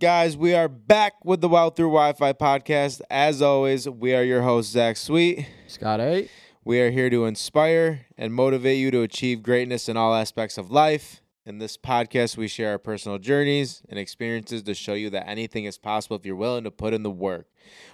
Guys, 0.00 0.34
we 0.34 0.54
are 0.54 0.66
back 0.66 1.22
with 1.26 1.42
the 1.42 1.48
Wild 1.50 1.76
Through 1.76 1.88
Wi 1.88 2.14
Fi 2.14 2.32
podcast. 2.32 3.02
As 3.10 3.42
always, 3.42 3.86
we 3.86 4.14
are 4.14 4.22
your 4.22 4.40
hosts, 4.40 4.72
Zach 4.72 4.96
Sweet. 4.96 5.46
Scott 5.66 6.00
A. 6.00 6.26
We 6.64 6.80
are 6.80 6.90
here 6.90 7.10
to 7.10 7.26
inspire 7.26 8.06
and 8.16 8.32
motivate 8.32 8.78
you 8.78 8.90
to 8.92 9.02
achieve 9.02 9.42
greatness 9.42 9.90
in 9.90 9.98
all 9.98 10.14
aspects 10.14 10.56
of 10.56 10.70
life. 10.70 11.20
In 11.44 11.58
this 11.58 11.76
podcast, 11.76 12.38
we 12.38 12.48
share 12.48 12.70
our 12.70 12.78
personal 12.78 13.18
journeys 13.18 13.82
and 13.90 13.98
experiences 13.98 14.62
to 14.62 14.72
show 14.72 14.94
you 14.94 15.10
that 15.10 15.28
anything 15.28 15.64
is 15.66 15.76
possible 15.76 16.16
if 16.16 16.24
you're 16.24 16.36
willing 16.36 16.64
to 16.64 16.70
put 16.70 16.94
in 16.94 17.02
the 17.02 17.10
work. 17.10 17.46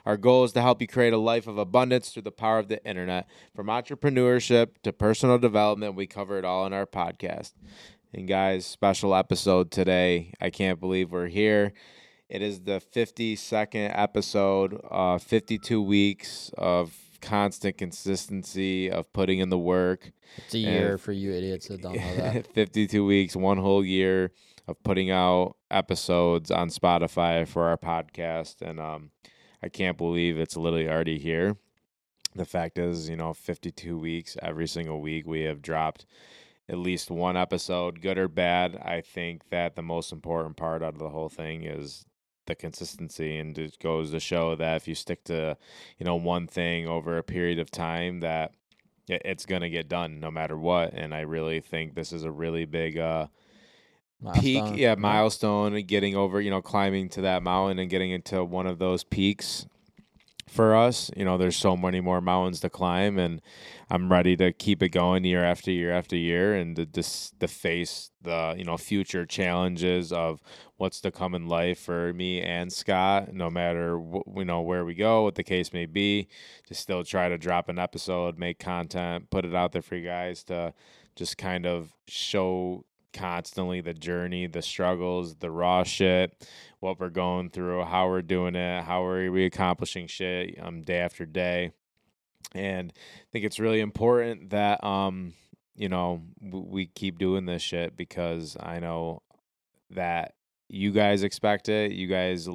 Our 0.04 0.16
goal 0.16 0.45
is 0.45 0.52
to 0.52 0.62
help 0.62 0.80
you 0.80 0.86
create 0.86 1.12
a 1.12 1.18
life 1.18 1.46
of 1.46 1.59
abundance 1.59 2.11
through 2.11 2.23
the 2.23 2.30
power 2.30 2.59
of 2.59 2.68
the 2.68 2.84
internet. 2.84 3.29
From 3.54 3.66
entrepreneurship 3.66 4.79
to 4.82 4.93
personal 4.93 5.38
development, 5.38 5.96
we 5.96 6.07
cover 6.07 6.38
it 6.38 6.45
all 6.45 6.66
in 6.66 6.73
our 6.73 6.86
podcast. 6.86 7.54
And 8.14 8.29
guys, 8.29 8.64
special 8.64 9.14
episode 9.14 9.70
today. 9.70 10.32
I 10.41 10.50
can't 10.50 10.80
believe 10.80 11.11
we're 11.11 11.27
here. 11.27 11.72
It 12.29 12.40
is 12.40 12.61
the 12.61 12.80
52nd 12.95 13.93
episode, 13.94 14.81
uh, 14.90 15.18
52 15.18 15.82
weeks 15.82 16.50
of 16.57 16.95
constant 17.21 17.76
consistency 17.76 18.90
of 18.90 19.12
putting 19.12 19.40
in 19.40 19.50
the 19.50 19.58
work. 19.58 20.12
It's 20.36 20.54
a 20.54 20.58
year 20.58 20.98
for 20.98 21.12
you 21.12 21.32
idiots 21.32 21.68
that 21.68 21.82
don't 21.82 21.96
know 21.96 22.17
that. 22.17 22.46
52 22.54 23.04
weeks, 23.04 23.36
one 23.36 23.58
whole 23.58 23.84
year 23.84 24.31
of 24.68 24.82
putting 24.82 25.11
out 25.11 25.57
episodes 25.70 26.50
on 26.50 26.68
Spotify 26.68 27.46
for 27.46 27.64
our 27.64 27.76
podcast. 27.76 28.62
And 28.62 28.81
um, 28.81 29.11
I 29.62 29.68
can't 29.68 29.98
believe 29.98 30.39
it's 30.39 30.57
literally 30.57 30.89
already 30.89 31.18
here. 31.18 31.57
The 32.34 32.45
fact 32.45 32.78
is, 32.78 33.09
you 33.09 33.17
know, 33.17 33.33
52 33.34 33.98
weeks, 33.98 34.36
every 34.42 34.69
single 34.69 35.00
week 35.00 35.27
we 35.27 35.42
have 35.42 35.61
dropped 35.61 36.06
at 36.69 36.78
least 36.78 37.11
one 37.11 37.36
episode, 37.36 38.00
good 38.00 38.19
or 38.19 38.28
bad. 38.28 38.77
I 38.77 39.00
think 39.00 39.50
that 39.50 39.77
the 39.77 39.83
most 39.83 40.12
important 40.12 40.56
part 40.56 40.83
out 40.83 40.94
of 40.94 40.98
the 40.98 41.11
whole 41.11 41.28
thing 41.28 41.64
is 41.64 42.06
the 42.47 42.55
consistency 42.55 43.39
and 43.39 43.58
it 43.58 43.78
goes 43.80 44.12
to 44.12 44.20
show 44.20 44.55
that 44.56 44.77
if 44.77 44.89
you 44.89 44.94
stick 44.94 45.25
to 45.25 45.56
you 45.98 46.06
know 46.06 46.17
one 46.17 46.47
thing 46.47 46.86
over 46.86 47.19
a 47.19 47.23
period 47.23 47.58
of 47.58 47.70
time 47.70 48.20
that 48.20 48.53
it's 49.08 49.47
going 49.47 49.62
to 49.62 49.70
get 49.70 49.89
done 49.89 50.20
no 50.20 50.31
matter 50.31 50.56
what 50.56 50.92
and 50.92 51.14
i 51.14 51.20
really 51.20 51.61
think 51.61 51.95
this 51.95 52.12
is 52.12 52.25
a 52.25 52.31
really 52.31 52.64
big 52.64 52.98
uh 52.98 53.27
peak 54.34 54.64
yeah 54.75 54.95
milestone 54.95 55.80
getting 55.83 56.17
over 56.17 56.41
you 56.41 56.51
know 56.51 56.62
climbing 56.62 57.08
to 57.08 57.20
that 57.20 57.42
mountain 57.42 57.78
and 57.78 57.91
getting 57.91 58.11
into 58.11 58.42
one 58.42 58.67
of 58.67 58.78
those 58.78 59.05
peaks 59.05 59.67
for 60.48 60.77
us 60.77 61.11
you 61.16 61.25
know 61.25 61.36
there's 61.36 61.56
so 61.56 61.77
many 61.77 62.00
more 62.00 62.20
mountains 62.20 62.61
to 62.61 62.70
climb 62.70 63.19
and 63.19 63.42
i'm 63.91 64.11
ready 64.11 64.36
to 64.36 64.52
keep 64.52 64.80
it 64.80 64.91
going 64.91 65.25
year 65.25 65.44
after 65.44 65.72
year 65.72 65.92
after 65.92 66.14
year 66.16 66.55
and 66.55 66.77
to 66.77 66.86
just 66.86 67.39
to 67.41 67.48
face 67.48 68.12
the 68.22 68.55
you 68.56 68.64
know 68.64 68.77
future 68.77 69.27
challenges 69.27 70.12
of 70.12 70.41
what's 70.77 71.00
to 71.00 71.11
come 71.11 71.34
in 71.34 71.48
life 71.48 71.80
for 71.80 72.12
me 72.12 72.41
and 72.41 72.72
scott 72.72 73.33
no 73.33 73.50
matter 73.50 73.98
wh- 73.98 74.36
you 74.36 74.44
know 74.44 74.61
where 74.61 74.84
we 74.84 74.94
go 74.94 75.24
what 75.24 75.34
the 75.34 75.42
case 75.42 75.72
may 75.72 75.84
be 75.86 76.28
to 76.64 76.74
still 76.74 77.02
try 77.02 77.28
to 77.28 77.36
drop 77.36 77.69
an 77.69 77.78
episode 77.78 78.39
make 78.39 78.61
content 78.61 79.28
put 79.30 79.44
it 79.44 79.55
out 79.55 79.72
there 79.72 79.83
for 79.83 79.97
you 79.97 80.06
guys 80.06 80.44
to 80.44 80.72
just 81.17 81.36
kind 81.36 81.67
of 81.67 81.92
show 82.06 82.84
constantly 83.12 83.81
the 83.81 83.95
journey, 83.95 84.47
the 84.47 84.62
struggles, 84.62 85.37
the 85.37 85.51
raw 85.51 85.83
shit, 85.83 86.47
what 86.81 87.01
we're 87.01 87.09
going 87.09 87.51
through, 87.51 87.85
how 87.85 88.09
we're 88.09 88.23
doing 88.23 88.55
it, 88.55 88.83
how 88.85 89.05
are 89.05 89.31
we 89.31 89.45
accomplishing 89.45 90.07
shit 90.07 90.59
um 90.63 90.83
day 90.83 90.98
after 90.98 91.27
day. 91.27 91.73
And 92.55 92.93
I 92.97 93.27
think 93.33 93.45
it's 93.45 93.59
really 93.59 93.81
important 93.81 94.51
that 94.51 94.83
um 94.85 95.35
you 95.75 95.89
know 95.89 96.23
we 96.41 96.87
keep 96.87 97.19
doing 97.19 97.47
this 97.47 97.63
shit 97.63 97.97
because 97.97 98.57
I 98.61 98.79
know 98.81 99.23
that 99.91 100.35
you 100.69 100.91
guys 100.91 101.23
expect 101.23 101.69
it. 101.69 101.93
You 101.93 102.09
guys 102.09 102.48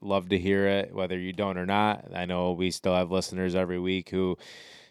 love 0.00 0.28
to 0.28 0.38
hear 0.38 0.66
it 0.66 0.94
whether 0.94 1.18
you 1.18 1.32
don't 1.32 1.58
or 1.58 1.66
not. 1.66 2.06
I 2.14 2.24
know 2.24 2.52
we 2.52 2.70
still 2.70 2.94
have 2.94 3.10
listeners 3.10 3.54
every 3.54 3.78
week 3.78 4.10
who 4.10 4.36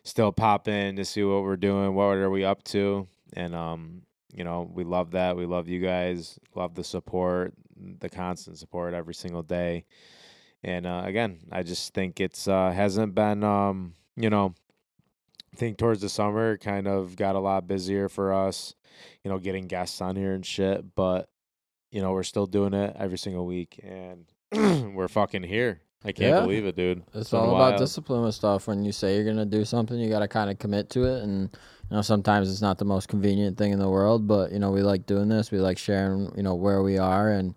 still 0.03 0.31
pop 0.31 0.67
in 0.67 0.95
to 0.97 1.05
see 1.05 1.23
what 1.23 1.44
we're 1.44 1.58
doing, 1.58 1.93
what 1.93 2.17
are 2.17 2.30
we 2.30 2.43
up 2.43 2.64
to, 2.65 3.08
and 3.33 3.55
um 3.55 4.02
you 4.33 4.43
know, 4.43 4.70
we 4.73 4.83
love 4.83 5.11
that. 5.11 5.36
We 5.38 5.45
love 5.45 5.67
you 5.67 5.80
guys. 5.82 6.39
Love 6.55 6.76
the 6.76 6.83
support, 6.83 7.54
the 7.99 8.10
constant 8.10 8.58
support 8.58 8.93
every 8.93 9.14
single 9.14 9.43
day. 9.43 9.86
And 10.64 10.86
uh, 10.86 11.04
again, 11.05 11.39
I 11.52 11.64
just 11.64 11.93
think 11.93 12.20
it's 12.20 12.48
uh, 12.48 12.71
hasn't 12.71 13.16
been, 13.16 13.43
um, 13.43 13.93
you 14.16 14.30
know, 14.30 14.54
I 15.54 15.55
think 15.58 15.77
towards 15.77 16.02
the 16.02 16.10
summer 16.10 16.58
kind 16.58 16.87
of 16.87 17.16
got 17.16 17.36
a 17.36 17.39
lot 17.39 17.67
busier 17.67 18.10
for 18.10 18.33
us, 18.33 18.76
you 19.23 19.32
know, 19.32 19.37
getting 19.39 19.67
guests 19.67 20.02
on 20.02 20.16
here 20.16 20.33
and 20.33 20.45
shit. 20.45 20.95
But 20.95 21.30
you 21.92 22.02
know, 22.02 22.11
we're 22.11 22.23
still 22.23 22.48
doing 22.48 22.73
it 22.73 22.95
every 22.99 23.17
single 23.17 23.45
week, 23.45 23.80
and 23.82 24.26
we're 24.93 25.08
fucking 25.08 25.43
here. 25.43 25.80
I 26.04 26.11
can't 26.11 26.36
Yeah. 26.36 26.42
believe 26.42 26.66
it, 26.66 26.76
dude. 26.76 27.02
It's 27.14 27.32
been 27.32 27.39
all 27.39 27.55
about 27.55 27.80
discipline 27.80 28.21
with 28.23 28.36
stuff. 28.36 28.67
When 28.67 28.83
you 28.83 28.92
say 28.92 29.16
you're 29.16 29.26
gonna 29.26 29.45
do 29.45 29.64
something, 29.64 29.98
you 29.98 30.10
gotta 30.10 30.27
kind 30.27 30.49
of 30.49 30.60
commit 30.60 30.89
to 30.92 31.05
it. 31.05 31.23
And 31.23 31.49
you 31.89 31.95
know, 31.95 32.02
sometimes 32.02 32.52
it's 32.52 32.61
not 32.61 32.77
the 32.77 32.86
most 32.86 33.08
convenient 33.08 33.58
thing 33.58 33.71
in 33.71 33.80
the 33.80 33.89
world, 33.89 34.27
but 34.27 34.52
you 34.52 34.59
know, 34.59 34.71
we 34.71 34.81
like 34.81 35.05
doing 35.05 35.30
this. 35.30 35.52
We 35.52 35.59
like 35.59 35.77
sharing, 35.77 36.31
you 36.36 36.43
know, 36.43 36.55
where 36.55 36.83
we 36.83 36.98
are, 36.98 37.31
and 37.31 37.55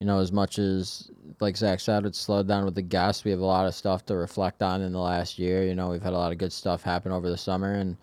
you 0.00 0.06
know, 0.06 0.18
as 0.20 0.32
much 0.32 0.58
as 0.58 1.10
like 1.40 1.56
Zach 1.56 1.80
said, 1.80 2.04
it's 2.06 2.18
slowed 2.18 2.48
down 2.48 2.64
with 2.64 2.74
the 2.74 2.82
guests. 2.82 3.24
We 3.24 3.30
have 3.30 3.40
a 3.40 3.44
lot 3.44 3.66
of 3.66 3.74
stuff 3.74 4.04
to 4.06 4.16
reflect 4.16 4.62
on 4.62 4.82
in 4.82 4.92
the 4.92 4.98
last 4.98 5.38
year. 5.38 5.64
You 5.64 5.74
know, 5.74 5.90
we've 5.90 6.02
had 6.02 6.12
a 6.12 6.18
lot 6.18 6.32
of 6.32 6.38
good 6.38 6.52
stuff 6.52 6.82
happen 6.82 7.12
over 7.12 7.28
the 7.28 7.36
summer, 7.36 7.74
and 7.74 7.96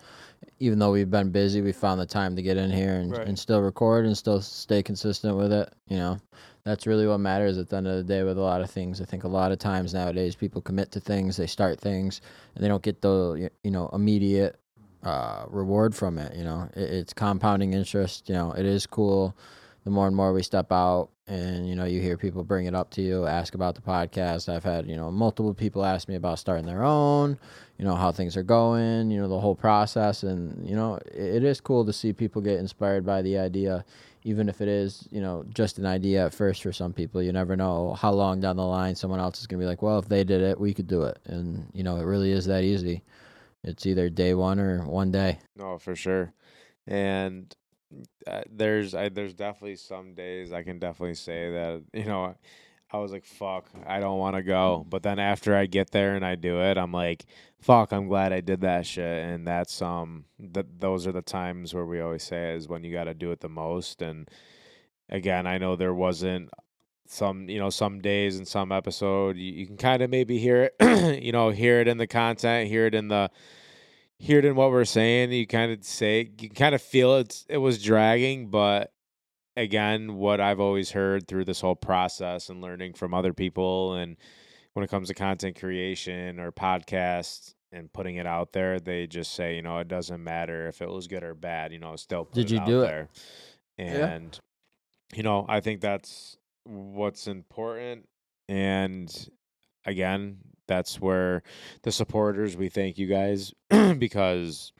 even 0.60 0.78
though 0.78 0.92
we've 0.92 1.10
been 1.10 1.30
busy, 1.30 1.60
we 1.60 1.72
found 1.72 2.00
the 2.00 2.06
time 2.06 2.36
to 2.36 2.42
get 2.42 2.56
in 2.56 2.70
here 2.70 2.94
and, 2.94 3.12
Right. 3.12 3.26
and 3.26 3.38
still 3.38 3.60
record 3.60 4.06
and 4.06 4.16
still 4.16 4.40
stay 4.40 4.82
consistent 4.82 5.36
with 5.36 5.52
it. 5.52 5.72
You 5.88 5.98
know, 5.98 6.18
that's 6.64 6.86
really 6.86 7.06
what 7.06 7.18
matters 7.18 7.58
at 7.58 7.68
the 7.68 7.76
end 7.76 7.86
of 7.86 7.96
the 7.96 8.04
day 8.04 8.22
with 8.22 8.38
a 8.38 8.42
lot 8.42 8.62
of 8.62 8.70
things. 8.70 9.00
I 9.00 9.04
think 9.04 9.24
a 9.24 9.28
lot 9.28 9.52
of 9.52 9.58
times 9.58 9.92
nowadays 9.92 10.34
people 10.34 10.62
commit 10.62 10.90
to 10.92 11.00
things, 11.00 11.36
they 11.36 11.46
start 11.46 11.78
things, 11.78 12.22
and 12.54 12.64
they 12.64 12.68
don't 12.68 12.82
get 12.82 13.02
the 13.02 13.50
you 13.62 13.70
know 13.70 13.90
immediate 13.92 14.58
uh, 15.06 15.44
reward 15.48 15.94
from 15.94 16.18
it. 16.18 16.34
You 16.34 16.44
know, 16.44 16.68
it, 16.74 16.90
it's 16.90 17.12
compounding 17.12 17.72
interest. 17.72 18.28
You 18.28 18.34
know, 18.34 18.52
it 18.52 18.66
is 18.66 18.86
cool. 18.86 19.36
The 19.84 19.90
more 19.90 20.08
and 20.08 20.16
more 20.16 20.32
we 20.32 20.42
step 20.42 20.72
out, 20.72 21.10
and 21.28 21.68
you 21.68 21.76
know, 21.76 21.84
you 21.84 22.00
hear 22.00 22.16
people 22.16 22.42
bring 22.42 22.66
it 22.66 22.74
up 22.74 22.90
to 22.90 23.02
you, 23.02 23.24
ask 23.24 23.54
about 23.54 23.76
the 23.76 23.80
podcast. 23.80 24.48
I've 24.48 24.64
had 24.64 24.88
you 24.88 24.96
know 24.96 25.10
multiple 25.12 25.54
people 25.54 25.84
ask 25.84 26.08
me 26.08 26.16
about 26.16 26.40
starting 26.40 26.66
their 26.66 26.82
own. 26.82 27.38
You 27.78 27.84
know 27.84 27.94
how 27.94 28.10
things 28.10 28.36
are 28.36 28.42
going. 28.42 29.10
You 29.10 29.20
know 29.20 29.28
the 29.28 29.38
whole 29.38 29.54
process, 29.54 30.24
and 30.24 30.68
you 30.68 30.74
know 30.74 30.96
it, 31.06 31.36
it 31.36 31.44
is 31.44 31.60
cool 31.60 31.84
to 31.86 31.92
see 31.92 32.12
people 32.12 32.42
get 32.42 32.58
inspired 32.58 33.06
by 33.06 33.22
the 33.22 33.38
idea 33.38 33.84
even 34.26 34.48
if 34.48 34.60
it 34.60 34.66
is, 34.66 35.06
you 35.12 35.20
know, 35.20 35.44
just 35.54 35.78
an 35.78 35.86
idea 35.86 36.26
at 36.26 36.34
first 36.34 36.60
for 36.60 36.72
some 36.72 36.92
people, 36.92 37.22
you 37.22 37.32
never 37.32 37.54
know 37.54 37.94
how 37.94 38.10
long 38.10 38.40
down 38.40 38.56
the 38.56 38.66
line 38.66 38.96
someone 38.96 39.20
else 39.20 39.38
is 39.38 39.46
going 39.46 39.60
to 39.60 39.62
be 39.62 39.68
like, 39.68 39.82
well, 39.82 40.00
if 40.00 40.08
they 40.08 40.24
did 40.24 40.40
it, 40.40 40.58
we 40.58 40.74
could 40.74 40.88
do 40.88 41.04
it. 41.04 41.16
And, 41.26 41.64
you 41.72 41.84
know, 41.84 41.96
it 41.98 42.02
really 42.02 42.32
is 42.32 42.44
that 42.46 42.64
easy. 42.64 43.04
It's 43.66 43.84
either 43.84 44.08
day 44.08 44.32
one 44.32 44.60
or 44.60 44.86
one 44.86 45.10
day. 45.10 45.40
No, 45.56 45.76
for 45.78 45.96
sure. 45.96 46.32
And 46.86 47.54
uh, 48.26 48.42
there's 48.50 48.94
I, 48.94 49.08
there's 49.08 49.34
definitely 49.34 49.76
some 49.76 50.14
days 50.14 50.52
I 50.52 50.62
can 50.62 50.78
definitely 50.78 51.14
say 51.14 51.50
that 51.52 51.82
you 51.92 52.04
know 52.04 52.34
I 52.92 52.98
was 52.98 53.12
like 53.12 53.24
fuck 53.24 53.66
I 53.86 53.98
don't 53.98 54.18
want 54.18 54.36
to 54.36 54.42
go, 54.42 54.86
but 54.88 55.02
then 55.02 55.18
after 55.18 55.56
I 55.56 55.66
get 55.66 55.90
there 55.90 56.14
and 56.14 56.24
I 56.24 56.36
do 56.36 56.60
it, 56.60 56.78
I'm 56.78 56.92
like 56.92 57.26
fuck 57.58 57.92
I'm 57.92 58.06
glad 58.06 58.32
I 58.32 58.40
did 58.40 58.60
that 58.60 58.86
shit. 58.86 59.24
And 59.24 59.46
that's 59.46 59.82
um 59.82 60.26
th- 60.38 60.66
those 60.78 61.06
are 61.06 61.12
the 61.12 61.22
times 61.22 61.74
where 61.74 61.86
we 61.86 62.00
always 62.00 62.22
say 62.22 62.54
is 62.54 62.68
when 62.68 62.84
you 62.84 62.92
got 62.92 63.04
to 63.04 63.14
do 63.14 63.32
it 63.32 63.40
the 63.40 63.48
most. 63.48 64.00
And 64.00 64.30
again, 65.08 65.46
I 65.46 65.58
know 65.58 65.74
there 65.74 65.94
wasn't 65.94 66.50
some 67.10 67.48
you 67.48 67.58
know 67.58 67.70
some 67.70 68.00
days 68.00 68.36
and 68.36 68.46
some 68.46 68.72
episode 68.72 69.36
you, 69.36 69.52
you 69.52 69.66
can 69.66 69.76
kind 69.76 70.02
of 70.02 70.10
maybe 70.10 70.38
hear 70.38 70.70
it 70.80 71.22
you 71.22 71.32
know 71.32 71.50
hear 71.50 71.80
it 71.80 71.88
in 71.88 71.98
the 71.98 72.06
content 72.06 72.68
hear 72.68 72.86
it 72.86 72.94
in 72.94 73.08
the 73.08 73.30
hear 74.18 74.38
it 74.38 74.44
in 74.44 74.54
what 74.56 74.70
we're 74.70 74.84
saying 74.84 75.30
you 75.32 75.46
kind 75.46 75.70
of 75.72 75.84
say 75.84 76.30
you 76.40 76.48
kind 76.50 76.74
of 76.74 76.82
feel 76.82 77.16
it's 77.16 77.44
it 77.48 77.58
was 77.58 77.82
dragging 77.82 78.48
but 78.48 78.92
again 79.56 80.14
what 80.14 80.40
i've 80.40 80.60
always 80.60 80.90
heard 80.90 81.26
through 81.28 81.44
this 81.44 81.60
whole 81.60 81.76
process 81.76 82.48
and 82.48 82.60
learning 82.60 82.92
from 82.92 83.14
other 83.14 83.32
people 83.32 83.94
and 83.94 84.16
when 84.74 84.84
it 84.84 84.90
comes 84.90 85.08
to 85.08 85.14
content 85.14 85.58
creation 85.58 86.38
or 86.38 86.52
podcasts 86.52 87.54
and 87.72 87.92
putting 87.92 88.16
it 88.16 88.26
out 88.26 88.52
there 88.52 88.78
they 88.80 89.06
just 89.06 89.32
say 89.34 89.56
you 89.56 89.62
know 89.62 89.78
it 89.78 89.88
doesn't 89.88 90.22
matter 90.22 90.66
if 90.68 90.80
it 90.82 90.88
was 90.88 91.06
good 91.06 91.22
or 91.22 91.34
bad 91.34 91.72
you 91.72 91.78
know 91.78 91.96
still 91.96 92.24
put 92.24 92.34
Did 92.34 92.50
it 92.50 92.54
you 92.54 92.60
out 92.60 92.66
do 92.66 92.82
it? 92.82 92.86
there 92.86 93.08
Yeah. 93.78 94.06
and 94.08 94.40
you 95.14 95.22
know 95.22 95.44
i 95.48 95.60
think 95.60 95.80
that's 95.80 96.36
what's 96.66 97.26
important 97.26 98.08
and 98.48 99.28
again 99.84 100.38
that's 100.68 101.00
where 101.00 101.42
the 101.82 101.92
supporters 101.92 102.56
we 102.56 102.68
thank 102.68 102.98
you 102.98 103.06
guys 103.06 103.52
because 103.98 104.72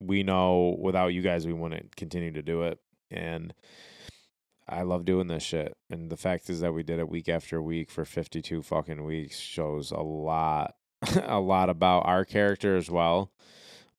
we 0.00 0.22
know 0.22 0.76
without 0.78 1.08
you 1.08 1.22
guys 1.22 1.46
we 1.46 1.52
wouldn't 1.52 1.96
continue 1.96 2.32
to 2.32 2.42
do 2.42 2.62
it 2.62 2.78
and 3.10 3.54
I 4.68 4.82
love 4.82 5.04
doing 5.04 5.28
this 5.28 5.42
shit. 5.42 5.76
And 5.90 6.10
the 6.10 6.16
fact 6.16 6.50
is 6.50 6.60
that 6.60 6.72
we 6.74 6.82
did 6.82 6.98
it 6.98 7.08
week 7.08 7.28
after 7.28 7.62
week 7.62 7.90
for 7.90 8.04
52 8.04 8.62
fucking 8.62 9.04
weeks 9.04 9.38
shows 9.38 9.92
a 9.92 10.00
lot 10.00 10.74
a 11.24 11.38
lot 11.38 11.68
about 11.68 12.06
our 12.06 12.24
character 12.24 12.76
as 12.76 12.90
well. 12.90 13.30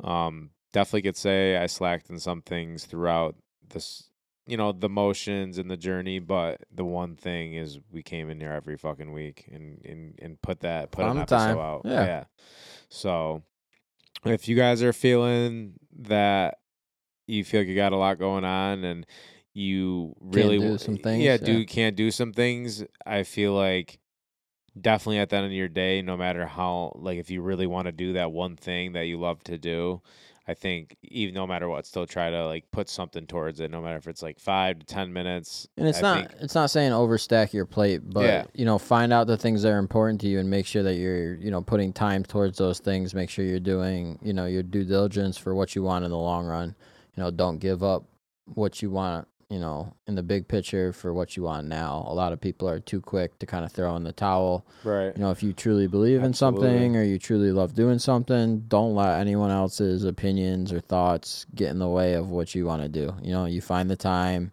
Um 0.03 0.51
definitely 0.73 1.03
could 1.03 1.17
say 1.17 1.55
I 1.55 1.67
slacked 1.67 2.09
in 2.09 2.19
some 2.19 2.41
things 2.41 2.85
throughout 2.85 3.35
this 3.69 4.09
you 4.47 4.57
know 4.57 4.71
the 4.71 4.89
motions 4.89 5.57
and 5.57 5.69
the 5.69 5.77
journey, 5.77 6.19
but 6.19 6.61
the 6.73 6.85
one 6.85 7.15
thing 7.15 7.53
is 7.53 7.79
we 7.91 8.01
came 8.01 8.29
in 8.29 8.39
here 8.39 8.51
every 8.51 8.77
fucking 8.77 9.11
week 9.11 9.47
and 9.51 9.83
and, 9.85 10.19
and 10.21 10.41
put 10.41 10.61
that 10.61 10.91
put 10.91 11.05
On 11.05 11.17
an 11.17 11.23
episode 11.23 11.37
time. 11.37 11.57
out. 11.57 11.81
Yeah. 11.85 12.05
yeah. 12.05 12.23
So 12.89 13.43
if 14.25 14.47
you 14.47 14.55
guys 14.55 14.81
are 14.81 14.93
feeling 14.93 15.73
that 15.99 16.59
you 17.27 17.43
feel 17.43 17.61
like 17.61 17.67
you 17.67 17.75
got 17.75 17.91
a 17.91 17.97
lot 17.97 18.17
going 18.17 18.45
on 18.45 18.83
and 18.83 19.05
you 19.53 20.15
really 20.21 20.59
do 20.59 20.77
some 20.77 20.97
things, 20.97 21.23
yeah, 21.23 21.31
yeah. 21.33 21.45
do 21.45 21.65
can't 21.65 21.95
do 21.95 22.09
some 22.09 22.31
things. 22.31 22.83
I 23.05 23.23
feel 23.23 23.53
like 23.53 23.99
definitely 24.79 25.19
at 25.19 25.29
the 25.29 25.35
end 25.35 25.45
of 25.45 25.51
your 25.51 25.67
day, 25.67 26.01
no 26.01 26.15
matter 26.15 26.45
how 26.45 26.93
like 26.95 27.17
if 27.17 27.29
you 27.29 27.41
really 27.41 27.67
want 27.67 27.87
to 27.87 27.91
do 27.91 28.13
that 28.13 28.31
one 28.31 28.55
thing 28.55 28.93
that 28.93 29.03
you 29.03 29.19
love 29.19 29.43
to 29.43 29.57
do, 29.57 30.01
I 30.49 30.53
think 30.53 30.95
even 31.03 31.35
no 31.35 31.45
matter 31.45 31.67
what, 31.67 31.85
still 31.85 32.05
try 32.05 32.29
to 32.29 32.45
like 32.45 32.71
put 32.71 32.87
something 32.89 33.27
towards 33.27 33.59
it, 33.59 33.69
no 33.69 33.81
matter 33.81 33.97
if 33.97 34.07
it's 34.07 34.21
like 34.23 34.39
five 34.39 34.79
to 34.79 34.85
ten 34.85 35.11
minutes. 35.11 35.67
And 35.75 35.87
it's 35.87 35.97
I 35.97 36.01
not 36.01 36.17
think- 36.29 36.41
it's 36.41 36.55
not 36.55 36.69
saying 36.69 36.91
overstack 36.93 37.51
your 37.51 37.65
plate, 37.65 38.01
but 38.05 38.23
Yeah. 38.25 38.45
you 38.53 38.63
know, 38.63 38.77
find 38.77 39.11
out 39.11 39.27
the 39.27 39.35
things 39.37 39.61
that 39.63 39.71
are 39.73 39.77
important 39.77 40.21
to 40.21 40.27
you 40.27 40.39
and 40.39 40.49
make 40.49 40.65
sure 40.65 40.83
that 40.83 40.95
you're, 40.95 41.35
you 41.35 41.51
know, 41.51 41.61
putting 41.61 41.91
time 41.91 42.23
towards 42.23 42.57
those 42.57 42.79
things. 42.79 43.13
Make 43.13 43.29
sure 43.29 43.43
you're 43.43 43.59
doing, 43.59 44.19
you 44.21 44.31
know, 44.31 44.45
your 44.45 44.63
due 44.63 44.85
diligence 44.85 45.37
for 45.37 45.53
what 45.53 45.75
you 45.75 45.83
want 45.83 46.05
in 46.05 46.11
the 46.11 46.17
long 46.17 46.45
run. 46.45 46.75
You 47.15 47.23
know, 47.23 47.31
don't 47.31 47.57
give 47.57 47.83
up 47.83 48.05
what 48.53 48.81
you 48.81 48.89
want, 48.89 49.27
you 49.49 49.59
know, 49.59 49.93
in 50.07 50.15
the 50.15 50.23
big 50.23 50.47
picture 50.47 50.91
for 50.91 51.13
what 51.13 51.37
you 51.37 51.43
want 51.43 51.67
now. 51.67 52.05
A 52.07 52.13
lot 52.13 52.33
of 52.33 52.41
people 52.41 52.67
are 52.67 52.79
too 52.79 52.99
quick 52.99 53.39
to 53.39 53.45
kind 53.45 53.63
of 53.63 53.71
throw 53.71 53.95
in 53.95 54.03
the 54.03 54.11
towel. 54.11 54.65
right. 54.83 55.15
You 55.15 55.21
know, 55.21 55.31
if 55.31 55.41
you 55.41 55.53
truly 55.53 55.87
believe 55.87 56.21
in 56.21 56.33
something 56.33 56.97
or 56.97 57.03
you 57.03 57.17
truly 57.17 57.51
love 57.51 57.73
doing 57.73 57.99
something, 57.99 58.59
don't 58.67 58.93
let 58.93 59.19
anyone 59.19 59.51
else's 59.51 60.03
opinions 60.03 60.73
or 60.73 60.81
thoughts 60.81 61.45
get 61.55 61.69
in 61.71 61.79
the 61.79 61.87
way 61.87 62.13
of 62.13 62.29
what 62.29 62.55
you 62.55 62.65
want 62.65 62.81
to 62.81 62.89
do. 62.89 63.13
You 63.21 63.31
know, 63.31 63.45
you 63.45 63.61
find 63.61 63.89
the 63.89 63.95
time, 63.95 64.51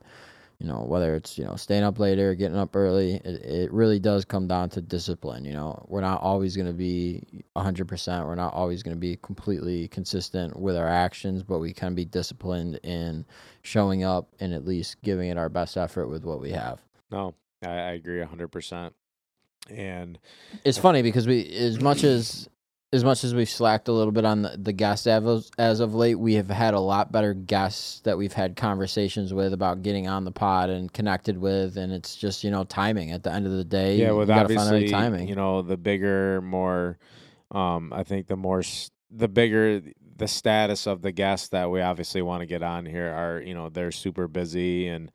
you 0.59 0.67
know, 0.67 0.85
whether 0.87 1.15
it's, 1.15 1.37
you 1.37 1.45
know, 1.45 1.57
staying 1.57 1.83
up 1.83 1.99
later, 1.99 2.35
getting 2.35 2.57
up 2.57 2.75
early, 2.77 3.15
it, 3.25 3.45
it 3.45 3.73
really 3.73 3.99
does 3.99 4.25
come 4.25 4.47
down 4.47 4.71
to 4.71 4.81
discipline. 4.81 5.45
You 5.45 5.53
know, 5.53 5.85
we're 5.89 6.01
not 6.01 6.23
always 6.23 6.57
going 6.57 6.69
to 6.69 6.73
be 6.73 7.23
100%. 7.57 8.27
We're 8.27 8.35
not 8.35 8.55
always 8.55 8.83
going 8.83 8.97
to 8.97 9.01
be 9.01 9.17
completely 9.17 9.89
consistent 9.89 10.59
with 10.59 10.77
our 10.77 10.89
actions, 10.89 11.43
but 11.43 11.59
we 11.59 11.73
can 11.73 11.95
be 11.95 12.05
disciplined 12.05 12.79
in 12.83 13.25
showing 13.63 14.05
up 14.05 14.29
and 14.41 14.55
at 14.55 14.65
least 14.65 15.03
giving 15.03 15.31
it 15.31 15.39
our 15.39 15.49
best 15.49 15.77
effort 15.77 16.09
with 16.09 16.25
what 16.25 16.41
we 16.41 16.51
have. 16.53 16.81
No, 17.11 17.35
I, 17.63 17.71
I 17.71 17.91
agree 17.93 18.23
hundred 18.23 18.49
percent. 18.49 18.95
And 19.71 20.19
It's 20.65 20.79
funny 20.79 21.01
because 21.03 21.27
we, 21.27 21.49
as 21.57 21.81
much 21.81 22.05
as 22.05 22.49
as 22.95 23.03
much 23.03 23.25
as 23.25 23.35
we've 23.35 23.51
slacked 23.51 23.89
a 23.89 23.93
little 23.93 24.13
bit 24.13 24.25
on 24.25 24.43
the, 24.43 24.57
the 24.57 24.73
guest 24.73 25.09
as 25.09 25.25
of, 25.27 25.47
as 25.59 25.81
of 25.81 25.95
late, 25.95 26.15
we 26.15 26.35
have 26.35 26.49
had 26.49 26.75
a 26.75 26.81
lot 26.81 27.11
better 27.11 27.35
guests 27.35 28.01
that 28.01 28.17
we've 28.17 28.33
had 28.33 28.55
conversations 28.55 29.35
with 29.35 29.53
about 29.53 29.83
getting 29.83 30.07
on 30.07 30.25
the 30.25 30.31
pod 30.31 30.71
and 30.71 30.93
connected 30.93 31.37
with, 31.37 31.77
and 31.77 31.93
it's 31.93 32.15
just 32.15 32.45
you 32.45 32.53
know 32.53 32.63
timing. 32.63 33.11
At 33.11 33.25
the 33.25 33.33
end 33.33 33.47
of 33.47 33.53
the 33.53 33.65
day, 33.65 33.97
yeah, 33.97 34.13
with 34.13 34.29
gotta 34.29 34.49
find 34.55 34.61
the 34.61 34.75
obviously 34.75 34.91
timing. 34.91 35.29
you 35.29 35.35
know 35.35 35.63
the 35.63 35.77
bigger, 35.77 36.41
more, 36.41 36.99
um, 37.51 37.93
I 37.93 38.05
think 38.05 38.29
the 38.29 38.37
more 38.37 38.63
the 39.11 39.29
bigger 39.29 39.83
the 40.17 40.29
status 40.29 40.87
of 40.87 41.03
the 41.03 41.11
guests 41.11 41.49
that 41.49 41.71
we 41.71 41.81
obviously 41.81 42.23
want 42.23 42.43
to 42.43 42.47
get 42.47 42.63
on 42.63 42.87
here 42.87 43.13
are 43.13 43.41
you 43.41 43.55
know 43.55 43.69
they're 43.69 43.91
super 43.91 44.29
busy 44.29 44.87
and 44.87 45.11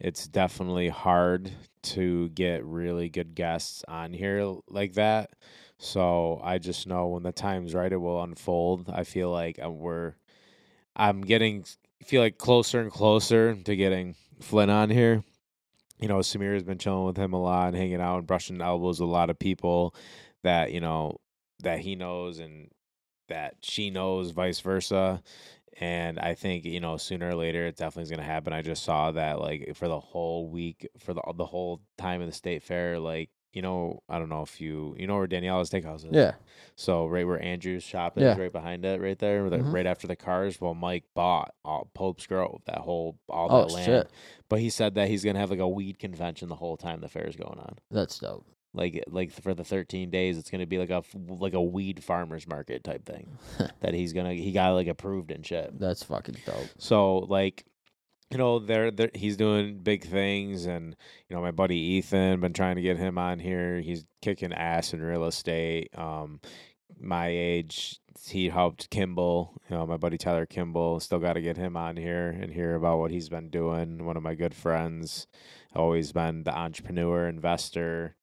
it's 0.00 0.26
definitely 0.26 0.88
hard 0.88 1.52
to 1.82 2.28
get 2.30 2.64
really 2.64 3.08
good 3.08 3.36
guests 3.36 3.84
on 3.86 4.12
here 4.12 4.56
like 4.68 4.94
that. 4.94 5.30
So 5.82 6.40
I 6.44 6.58
just 6.58 6.86
know 6.86 7.08
when 7.08 7.24
the 7.24 7.32
time's 7.32 7.74
right, 7.74 7.92
it 7.92 7.96
will 7.96 8.22
unfold. 8.22 8.88
I 8.88 9.02
feel 9.02 9.32
like 9.32 9.58
uh, 9.60 9.68
we're, 9.68 10.14
I'm 10.94 11.22
getting, 11.22 11.64
feel 12.04 12.22
like 12.22 12.38
closer 12.38 12.80
and 12.80 12.88
closer 12.90 13.56
to 13.56 13.76
getting 13.76 14.14
Flynn 14.40 14.70
on 14.70 14.90
here. 14.90 15.24
You 15.98 16.06
know, 16.06 16.18
Samir 16.18 16.54
has 16.54 16.62
been 16.62 16.78
chilling 16.78 17.04
with 17.04 17.16
him 17.16 17.32
a 17.32 17.42
lot, 17.42 17.68
and 17.68 17.76
hanging 17.76 18.00
out 18.00 18.18
and 18.18 18.26
brushing 18.28 18.60
elbows 18.60 19.00
with 19.00 19.08
a 19.08 19.12
lot 19.12 19.28
of 19.28 19.40
people 19.40 19.92
that 20.44 20.70
you 20.70 20.80
know 20.80 21.18
that 21.64 21.80
he 21.80 21.96
knows 21.96 22.38
and 22.38 22.70
that 23.28 23.56
she 23.62 23.90
knows, 23.90 24.30
vice 24.30 24.60
versa. 24.60 25.20
And 25.80 26.20
I 26.20 26.34
think 26.34 26.64
you 26.64 26.78
know 26.78 26.96
sooner 26.96 27.30
or 27.30 27.34
later 27.34 27.66
it 27.66 27.76
definitely 27.76 28.04
is 28.04 28.10
going 28.10 28.20
to 28.20 28.24
happen. 28.24 28.52
I 28.52 28.62
just 28.62 28.84
saw 28.84 29.10
that 29.10 29.40
like 29.40 29.72
for 29.74 29.88
the 29.88 29.98
whole 29.98 30.48
week, 30.48 30.88
for 31.00 31.12
the 31.12 31.22
the 31.34 31.46
whole 31.46 31.80
time 31.98 32.20
of 32.20 32.28
the 32.28 32.32
state 32.32 32.62
fair, 32.62 33.00
like 33.00 33.30
you 33.52 33.62
know, 33.62 34.02
I 34.08 34.18
don't 34.18 34.28
know 34.28 34.42
if 34.42 34.60
you 34.60 34.94
you 34.98 35.06
know 35.06 35.16
where 35.16 35.26
Daniela's 35.26 35.70
Steakhouse 35.70 36.04
is. 36.06 36.12
yeah, 36.12 36.32
So 36.76 37.06
right 37.06 37.26
where 37.26 37.40
Andrew's 37.42 37.82
shop 37.82 38.16
is, 38.16 38.22
Yeah. 38.22 38.36
right 38.38 38.52
behind 38.52 38.84
it, 38.84 39.00
right 39.00 39.18
there, 39.18 39.48
the, 39.50 39.58
Mhm. 39.58 39.72
right 39.72 39.86
after 39.86 40.06
the 40.06 40.16
cars. 40.16 40.60
Well, 40.60 40.74
Mike 40.74 41.04
bought 41.14 41.54
all 41.64 41.90
Pope's 41.94 42.26
Grove, 42.26 42.62
that 42.66 42.78
whole 42.78 43.18
all 43.28 43.48
Oh, 43.50 43.58
that 43.66 43.72
land. 43.72 43.84
shit. 43.86 44.10
But 44.48 44.60
he 44.60 44.70
said 44.70 44.94
that 44.94 45.08
he's 45.08 45.24
gonna 45.24 45.38
have 45.38 45.50
like 45.50 45.58
a 45.60 45.68
weed 45.68 45.98
convention 45.98 46.48
the 46.48 46.56
whole 46.56 46.76
time 46.76 47.00
the 47.00 47.08
fair's 47.08 47.36
going 47.36 47.58
on. 47.58 47.76
that's 47.90 48.18
dope. 48.18 48.46
Like 48.74 49.04
like 49.06 49.30
for 49.30 49.52
the 49.52 49.64
13 49.64 50.08
days, 50.08 50.38
it's 50.38 50.48
gonna 50.50 50.64
be 50.66 50.78
like 50.78 50.88
a 50.88 51.02
like 51.28 51.52
a 51.52 51.60
weed 51.60 52.02
farmers 52.02 52.46
market 52.48 52.82
type 52.82 53.04
thing 53.04 53.36
that 53.80 53.92
he's 53.92 54.14
gonna 54.14 54.32
he 54.32 54.50
got 54.50 54.72
like 54.72 54.86
approved 54.88 55.30
and 55.30 55.44
shit. 55.44 55.78
That's 55.78 56.02
fucking 56.02 56.36
dope. 56.46 56.68
So 56.78 57.18
like, 57.18 57.66
you 58.32 58.38
know, 58.38 58.58
they're, 58.58 58.90
they're 58.90 59.10
he's 59.14 59.36
doing 59.36 59.78
big 59.78 60.04
things, 60.04 60.64
and 60.64 60.96
you 61.28 61.36
know, 61.36 61.42
my 61.42 61.50
buddy 61.50 61.76
Ethan 61.76 62.40
been 62.40 62.54
trying 62.54 62.76
to 62.76 62.82
get 62.82 62.96
him 62.96 63.18
on 63.18 63.38
here. 63.38 63.80
He's 63.80 64.06
kicking 64.22 64.54
ass 64.54 64.94
in 64.94 65.02
real 65.02 65.24
estate. 65.24 65.90
Um, 65.98 66.40
my 66.98 67.28
age, 67.28 68.00
he 68.26 68.48
helped 68.48 68.88
Kimball. 68.88 69.52
You 69.68 69.76
know, 69.76 69.86
my 69.86 69.98
buddy 69.98 70.16
Tyler 70.16 70.46
Kimball. 70.46 70.98
Still 71.00 71.18
got 71.18 71.34
to 71.34 71.42
get 71.42 71.58
him 71.58 71.76
on 71.76 71.98
here 71.98 72.30
and 72.30 72.50
hear 72.50 72.74
about 72.74 73.00
what 73.00 73.10
he's 73.10 73.28
been 73.28 73.50
doing. 73.50 74.06
One 74.06 74.16
of 74.16 74.22
my 74.22 74.34
good 74.34 74.54
friends, 74.54 75.26
always 75.74 76.12
been 76.12 76.44
the 76.44 76.56
entrepreneur, 76.56 77.28
investor, 77.28 78.16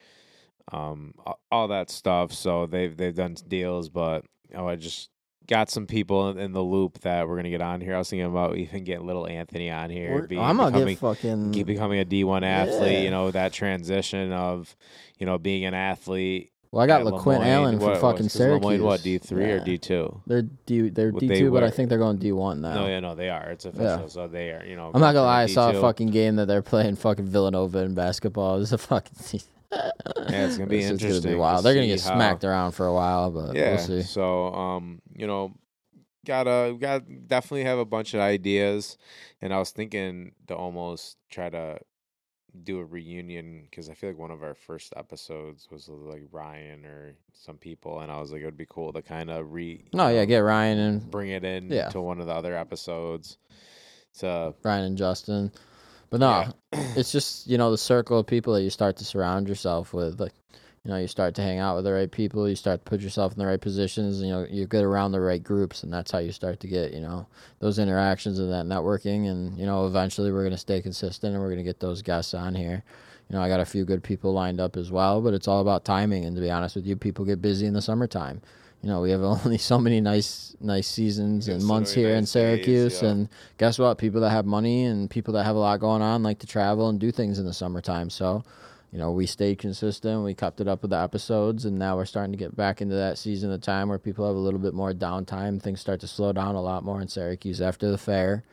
um, 0.72 1.14
all 1.52 1.68
that 1.68 1.92
stuff. 1.92 2.34
So 2.34 2.66
they've 2.66 2.98
they've 2.98 3.16
done 3.16 3.36
deals, 3.48 3.90
but 3.90 4.26
oh, 4.56 4.68
I 4.68 4.76
just 4.76 5.12
got 5.50 5.70
some 5.70 5.88
people 5.88 6.38
in, 6.38 6.54
the 6.54 6.62
loop 6.62 7.00
that 7.00 7.28
we're 7.28 7.36
gonna 7.36 7.50
get 7.50 7.62
on 7.62 7.82
here. 7.82 7.96
I 7.96 7.98
was 7.98 8.10
thinking 8.10 8.28
about 8.28 8.56
even 8.56 8.84
getting 8.84 9.06
little 9.08 9.28
Anthony 9.28 9.70
on 9.72 9.90
here. 9.90 10.14
We're- 10.30 10.38
I'm 10.40 10.58
gonna 10.58 10.70
becoming, 10.72 10.94
get 10.94 11.00
fucking. 11.00 11.52
keep 11.52 11.66
becoming 11.68 12.00
a 12.00 12.06
D 12.06 12.24
one 12.24 12.44
athlete. 12.44 12.92
Yeah. 12.94 13.00
You 13.00 13.10
know 13.12 13.32
that 13.32 13.52
transition 13.52 14.32
of, 14.32 14.76
you 15.18 15.26
know, 15.26 15.38
being 15.40 15.66
an 15.66 15.74
athlete. 15.74 16.52
well, 16.72 16.84
I 16.84 16.86
got 16.88 17.02
LeQuint. 17.02 17.44
Allen 17.46 17.80
from 17.80 17.88
What- 17.88 17.96
fucking 17.98 18.26
what's- 18.26 18.38
'cause 18.38 18.40
Le 18.42 18.48
Moyne, 18.48 18.62
Syracuse. 18.62 18.82
What 18.84 19.02
D 19.02 19.18
three 19.18 19.46
or 19.52 19.60
D 19.60 19.78
two? 19.80 20.22
They're 20.28 20.44
D. 20.44 20.90
They're 20.90 21.12
D 21.12 21.28
they 21.28 21.40
two, 21.40 21.52
but 21.52 21.64
I 21.64 21.72
think 21.72 21.90
they're 21.90 21.98
going 21.98 22.18
D 22.18 22.32
one 22.32 22.62
now. 22.62 22.76
No, 22.76 22.88
yeah, 22.88 23.00
no, 23.00 23.16
they 23.16 23.30
are. 23.30 23.50
It's 23.50 23.66
official, 23.66 24.08
so 24.08 24.28
they 24.28 24.52
are. 24.52 24.64
You 24.64 24.76
know, 24.76 24.92
I'm 24.94 25.02
not 25.02 25.14
gonna 25.14 25.26
lie. 25.26 25.42
I 25.44 25.46
saw 25.48 25.70
a 25.72 25.74
D2. 25.74 25.82
fucking 25.82 26.08
game 26.12 26.36
that 26.36 26.46
they're 26.46 26.62
playing 26.62 26.96
fucking 26.98 27.26
Villanova 27.26 27.80
in 27.80 27.96
basketball. 27.96 28.58
It 28.58 28.60
was 28.60 28.72
a 28.74 28.78
fucking. 28.78 29.18
yeah, 29.72 29.92
it's 30.46 30.58
gonna 30.58 30.70
be 30.70 30.80
It's 30.80 30.90
interesting 30.92 31.24
gonna 31.24 31.36
be 31.36 31.40
wild. 31.40 31.66
They're 31.66 31.74
gonna 31.74 31.88
get 31.88 32.02
how- 32.02 32.16
smacked 32.16 32.44
around 32.44 32.72
for 32.74 32.86
a 32.86 32.94
while, 32.94 33.32
but 33.32 33.56
yeah. 33.56 33.70
we'll 33.72 33.78
see. 33.80 34.02
So, 34.04 34.54
um, 34.54 35.02
you 35.20 35.28
know, 35.28 35.54
gotta 36.26 36.76
got 36.80 37.04
definitely 37.28 37.64
have 37.66 37.80
a 37.80 37.86
bunch 37.86 38.14
of 38.14 38.20
ideas, 38.22 38.98
and 39.42 39.54
I 39.54 39.60
was 39.60 39.72
thinking 39.72 40.34
to 40.48 40.56
almost 40.56 41.18
try 41.30 41.50
to 41.50 41.80
do 42.64 42.80
a 42.80 42.86
reunion 42.86 43.68
because 43.70 43.90
I 43.90 43.94
feel 43.94 44.10
like 44.10 44.18
one 44.18 44.32
of 44.32 44.42
our 44.42 44.56
first 44.56 44.94
episodes 44.98 45.68
was 45.72 45.88
like 45.88 46.24
Ryan 46.32 46.86
or 46.86 47.14
some 47.34 47.58
people, 47.58 48.00
and 48.00 48.12
I 48.12 48.20
was 48.20 48.32
like, 48.32 48.42
it 48.42 48.46
would 48.46 48.58
be 48.58 48.66
cool 48.68 48.92
to 48.94 49.02
kind 49.02 49.30
of 49.30 49.52
re. 49.52 49.86
No, 49.94 50.04
you 50.04 50.10
oh, 50.10 50.14
yeah, 50.16 50.22
know, 50.22 50.26
get 50.26 50.40
Ryan 50.40 50.80
and 50.80 51.12
bring 51.12 51.30
it 51.30 51.44
in 51.44 51.70
Yeah. 51.70 51.90
to 51.90 52.02
one 52.02 52.20
of 52.20 52.28
the 52.28 52.34
other 52.34 52.58
episodes. 52.58 53.38
To 54.20 54.54
Ryan 54.64 54.86
and 54.86 54.98
Justin. 54.98 55.52
But 56.10 56.22
no, 56.22 56.30
Yeah. 56.74 56.94
it's 56.96 57.12
just 57.12 57.46
you 57.48 57.58
know 57.58 57.70
the 57.72 57.78
circle 57.78 58.18
of 58.20 58.26
people 58.26 58.54
that 58.54 58.64
you 58.64 58.72
start 58.72 58.98
to 58.98 59.06
surround 59.06 59.48
yourself 59.48 59.94
with. 59.94 60.20
Like, 60.20 60.34
you 60.84 60.92
know, 60.92 60.98
you 60.98 61.08
start 61.08 61.36
to 61.36 61.42
hang 61.42 61.60
out 61.60 61.76
with 61.76 61.86
the 61.86 61.92
right 61.92 62.10
people. 62.10 62.48
You 62.48 62.56
start 62.56 62.86
to 62.86 62.90
put 62.90 63.02
yourself 63.02 63.34
in 63.34 63.40
the 63.40 63.46
right 63.46 63.60
positions. 63.60 64.22
You 64.22 64.30
know, 64.30 64.48
you 64.50 64.66
get 64.66 64.84
around 64.84 65.12
the 65.12 65.20
right 65.20 65.44
groups, 65.44 65.84
and 65.84 65.92
that's 65.92 66.12
how 66.12 66.20
you 66.20 66.32
start 66.32 66.60
to 66.62 66.68
get 66.68 66.94
you 66.94 67.02
know 67.02 67.28
those 67.60 67.80
interactions 67.80 68.40
and 68.40 68.52
that 68.52 68.66
networking. 68.66 69.30
And 69.30 69.58
you 69.58 69.66
know, 69.66 69.88
eventually 69.88 70.32
we're 70.32 70.44
gonna 70.44 70.58
stay 70.58 70.82
consistent, 70.82 71.34
and 71.34 71.44
we're 71.44 71.50
gonna 71.50 71.64
get 71.64 71.80
those 71.80 72.02
guests 72.02 72.34
on 72.34 72.56
here. 72.56 72.84
You 73.30 73.36
know, 73.36 73.44
I 73.44 73.50
got 73.50 73.60
a 73.60 73.66
few 73.66 73.86
good 73.86 74.04
people 74.04 74.34
lined 74.34 74.60
up 74.60 74.76
as 74.76 74.92
well, 74.92 75.22
but 75.22 75.34
it's 75.34 75.48
all 75.48 75.62
about 75.62 75.86
timing. 75.86 76.26
And 76.26 76.36
to 76.36 76.42
be 76.42 76.50
honest 76.50 76.76
with 76.76 76.88
you, 76.88 76.96
people 76.96 77.26
get 77.26 77.42
busy 77.42 77.68
in 77.68 77.74
the 77.74 77.82
summertime. 77.82 78.42
You 78.82 78.90
know, 78.90 79.02
we 79.02 79.12
have 79.12 79.22
only 79.46 79.58
so 79.58 79.78
many 79.78 80.02
nice, 80.02 80.56
nice 80.60 80.88
seasons 80.88 81.48
and 81.48 81.64
months 81.64 81.96
many 81.96 82.08
here 82.08 82.16
in 82.16 82.22
nice 82.22 82.34
days, 82.34 82.64
Syracuse, 82.64 83.02
yeah. 83.02 83.10
and 83.10 83.30
guess 83.58 83.78
what? 83.78 83.98
People 83.98 84.22
that 84.22 84.30
have 84.32 84.46
money 84.46 84.86
and 84.86 85.10
people 85.10 85.34
that 85.36 85.44
have 85.44 85.56
a 85.56 85.60
lot 85.60 85.80
going 85.80 86.02
on 86.02 86.24
like 86.24 86.40
to 86.40 86.48
travel 86.48 86.90
and 86.90 87.00
do 87.00 87.12
things 87.12 87.38
in 87.38 87.46
the 87.46 87.54
summertime. 87.54 88.10
So, 88.10 88.44
you 88.92 88.98
know, 88.98 89.12
we 89.12 89.28
stayed 89.28 89.60
consistent. 89.60 90.24
We 90.24 90.34
kept 90.34 90.62
it 90.62 90.68
up 90.68 90.82
with 90.82 90.92
the 90.92 90.98
episodes, 90.98 91.66
and 91.66 91.78
now 91.78 91.96
we're 91.96 92.06
starting 92.06 92.32
to 92.32 92.38
get 92.38 92.56
back 92.56 92.82
into 92.82 92.96
that 92.96 93.20
season 93.20 93.52
of 93.52 93.62
time 93.62 93.88
where 93.88 94.00
people 94.00 94.26
have 94.26 94.36
a 94.36 94.40
little 94.40 94.60
bit 94.60 94.74
more 94.74 94.94
downtime. 94.94 95.62
Things 95.62 95.80
start 95.80 96.00
to 96.00 96.08
slow 96.08 96.34
down 96.34 96.56
a 96.56 96.62
lot 96.62 96.84
more 96.84 97.00
in 97.00 97.08
Syracuse 97.08 97.62
after 97.62 97.92
the 97.92 98.00
fair. 98.00 98.44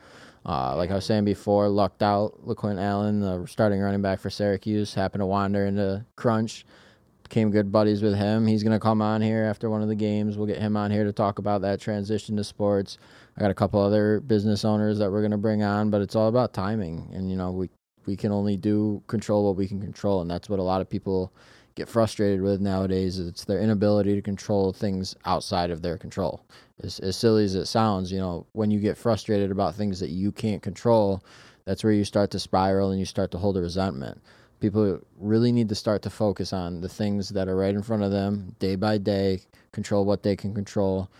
Uh, 0.45 0.75
like 0.77 0.91
I 0.91 0.95
was 0.95 1.05
saying 1.05 1.25
before, 1.25 1.67
lucked 1.67 2.03
out. 2.03 2.39
LeQuint 2.45 2.79
Allen, 2.79 3.19
the 3.19 3.45
starting 3.47 3.81
running 3.81 4.01
back 4.01 4.19
for 4.19 4.29
Syracuse, 4.29 4.93
happened 4.93 5.21
to 5.21 5.25
wander 5.25 5.65
into 5.65 6.05
Crunch. 6.15 6.65
became 7.23 7.49
good 7.49 7.71
buddies 7.71 8.01
with 8.03 8.15
him. 8.15 8.47
He's 8.47 8.63
gonna 8.63 8.79
come 8.79 9.01
on 9.01 9.21
here 9.21 9.43
after 9.43 9.69
one 9.69 9.81
of 9.81 9.89
the 9.89 9.95
games. 9.95 10.37
We'll 10.37 10.47
get 10.47 10.59
him 10.59 10.77
on 10.77 10.91
here 10.91 11.03
to 11.03 11.11
talk 11.11 11.39
about 11.39 11.61
that 11.63 11.81
transition 11.81 12.37
to 12.37 12.43
sports. 12.43 12.97
I 13.35 13.41
got 13.41 13.51
a 13.51 13.55
couple 13.55 13.81
other 13.81 14.21
business 14.21 14.63
owners 14.63 14.99
that 14.99 15.11
we're 15.11 15.21
gonna 15.23 15.37
bring 15.37 15.63
on, 15.63 15.89
but 15.89 16.01
it's 16.01 16.15
all 16.15 16.29
about 16.29 16.53
timing. 16.53 17.09
And 17.13 17.29
you 17.29 17.35
know, 17.35 17.51
we 17.51 17.69
we 18.07 18.15
can 18.15 18.31
only 18.31 18.57
do 18.57 19.03
control 19.07 19.45
what 19.45 19.55
we 19.57 19.67
can 19.67 19.79
control, 19.79 20.21
and 20.21 20.31
that's 20.31 20.49
what 20.49 20.59
a 20.59 20.63
lot 20.63 20.81
of 20.81 20.89
people 20.89 21.31
get 21.75 21.87
frustrated 21.87 22.41
with 22.41 22.59
nowadays. 22.59 23.19
It's 23.19 23.45
their 23.45 23.59
inability 23.59 24.15
to 24.15 24.21
control 24.21 24.73
things 24.73 25.15
outside 25.25 25.69
of 25.69 25.83
their 25.83 25.97
control. 25.97 26.41
As, 26.81 26.97
as 26.99 27.15
silly 27.15 27.43
as 27.43 27.53
it 27.53 27.67
sounds, 27.67 28.11
you 28.11 28.17
know, 28.17 28.47
when 28.53 28.71
you 28.71 28.79
get 28.79 28.97
frustrated 28.97 29.51
about 29.51 29.75
things 29.75 29.99
that 29.99 30.09
you 30.09 30.31
can't 30.31 30.63
control, 30.63 31.23
that's 31.65 31.83
where 31.83 31.93
you 31.93 32.03
start 32.03 32.31
to 32.31 32.39
spiral 32.39 32.89
and 32.89 32.99
you 32.99 33.05
start 33.05 33.29
to 33.31 33.37
hold 33.37 33.57
a 33.57 33.61
resentment. 33.61 34.19
People 34.59 34.99
really 35.19 35.51
need 35.51 35.69
to 35.69 35.75
start 35.75 36.01
to 36.01 36.09
focus 36.09 36.51
on 36.51 36.81
the 36.81 36.89
things 36.89 37.29
that 37.29 37.47
are 37.47 37.55
right 37.55 37.75
in 37.75 37.83
front 37.83 38.01
of 38.01 38.09
them 38.09 38.55
day 38.57 38.75
by 38.75 38.97
day, 38.97 39.41
control 39.71 40.03
what 40.03 40.23
they 40.23 40.35
can 40.35 40.55
control, 40.55 41.11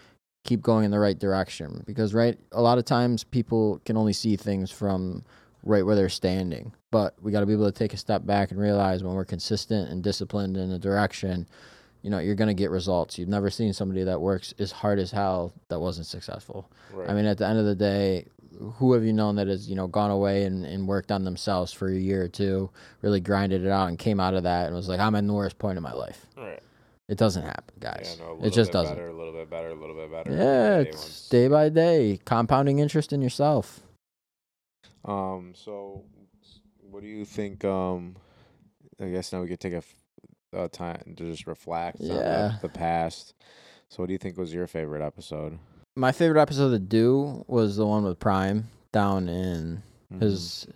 keep 0.43 0.61
going 0.63 0.85
in 0.85 0.91
the 0.91 0.97
right 0.97 1.19
direction. 1.19 1.83
Because, 1.85 2.15
right, 2.15 2.39
a 2.53 2.61
lot 2.61 2.79
of 2.79 2.85
times 2.85 3.23
people 3.23 3.79
can 3.85 3.95
only 3.95 4.13
see 4.13 4.35
things 4.35 4.71
from 4.71 5.23
right 5.67 5.85
where 5.85 5.95
they're 5.95 6.09
standing. 6.09 6.73
But 6.91 7.15
we 7.21 7.31
got 7.31 7.41
to 7.41 7.45
be 7.45 7.53
able 7.53 7.65
to 7.71 7.77
take 7.77 7.93
a 7.93 7.97
step 7.97 8.25
back 8.25 8.51
and 8.51 8.59
realize 8.59 9.03
when 9.03 9.13
we're 9.13 9.25
consistent 9.25 9.89
and 9.89 10.03
disciplined 10.03 10.57
in 10.57 10.71
a 10.71 10.79
direction, 10.79 11.47
you 12.01 12.09
know, 12.09 12.19
you're 12.19 12.35
going 12.35 12.47
to 12.47 12.53
get 12.53 12.71
results. 12.71 13.17
You've 13.17 13.27
never 13.29 13.49
seen 13.49 13.73
somebody 13.73 14.03
that 14.03 14.21
works 14.21 14.53
as 14.59 14.71
hard 14.71 14.97
as 14.99 15.11
hell 15.11 15.53
that 15.67 15.79
wasn't 15.79 16.07
successful. 16.07 16.69
Right. 16.93 17.09
I 17.09 17.13
mean, 17.13 17.25
at 17.25 17.37
the 17.37 17.47
end 17.47 17.59
of 17.59 17.65
the 17.65 17.75
day, 17.75 18.27
who 18.75 18.93
have 18.93 19.03
you 19.03 19.13
known 19.13 19.35
that 19.35 19.47
has, 19.47 19.69
you 19.69 19.75
know, 19.75 19.87
gone 19.87 20.09
away 20.09 20.45
and, 20.45 20.65
and 20.65 20.87
worked 20.87 21.11
on 21.11 21.23
themselves 21.25 21.73
for 21.73 21.89
a 21.89 21.95
year 21.95 22.23
or 22.23 22.27
two, 22.27 22.69
really 23.01 23.19
grinded 23.19 23.63
it 23.65 23.69
out 23.69 23.89
and 23.89 23.99
came 23.99 24.19
out 24.19 24.33
of 24.33 24.43
that 24.43 24.67
and 24.67 24.75
was 24.75 24.87
like, 24.87 24.99
I'm 24.99 25.15
in 25.15 25.27
the 25.27 25.33
worst 25.33 25.59
point 25.59 25.77
of 25.77 25.83
my 25.83 25.93
life. 25.93 26.25
Right. 26.37 26.61
It 27.07 27.17
doesn't 27.17 27.43
happen, 27.43 27.73
Yeah, 27.81 27.93
guys. 27.93 28.17
no, 28.19 28.37
it 28.43 28.51
just 28.51 28.71
doesn't. 28.71 28.95
Better, 28.95 29.09
a 29.09 29.13
little 29.13 29.31
bit 29.33 29.49
better, 29.49 29.69
a 29.69 29.75
little 29.75 29.95
bit 29.95 30.11
better. 30.11 30.31
Yeah, 30.31 30.83
day 30.83 30.97
day 31.29 31.47
by 31.47 31.69
day, 31.69 32.19
compounding 32.25 32.79
interest 32.79 33.13
in 33.13 33.21
yourself. 33.21 33.81
Um. 35.07 35.53
So, 35.55 36.03
what 36.91 37.01
do 37.01 37.07
you 37.07 37.25
think? 37.25 37.63
Um, 37.65 38.15
I 39.01 39.09
guess 39.09 39.31
now 39.31 39.41
we 39.41 39.47
could 39.47 39.59
take 39.59 39.73
a, 39.73 39.77
f- 39.77 39.95
a 40.53 40.67
time 40.67 41.13
to 41.17 41.31
just 41.31 41.47
reflect 41.47 41.99
on 42.01 42.07
Yeah. 42.07 42.51
the, 42.61 42.67
the 42.67 42.69
past. 42.69 43.33
So, 43.89 44.03
what 44.03 44.07
do 44.07 44.13
you 44.13 44.17
think 44.19 44.37
was 44.37 44.53
your 44.53 44.67
favorite 44.67 45.01
episode? 45.05 45.59
My 45.95 46.11
favorite 46.11 46.41
episode 46.41 46.71
to 46.71 46.79
do 46.79 47.43
was 47.47 47.77
the 47.77 47.85
one 47.85 48.03
with 48.03 48.19
Prime 48.19 48.69
down 48.91 49.27
in 49.29 49.81
Mhm. 50.13 50.19
his 50.21 50.67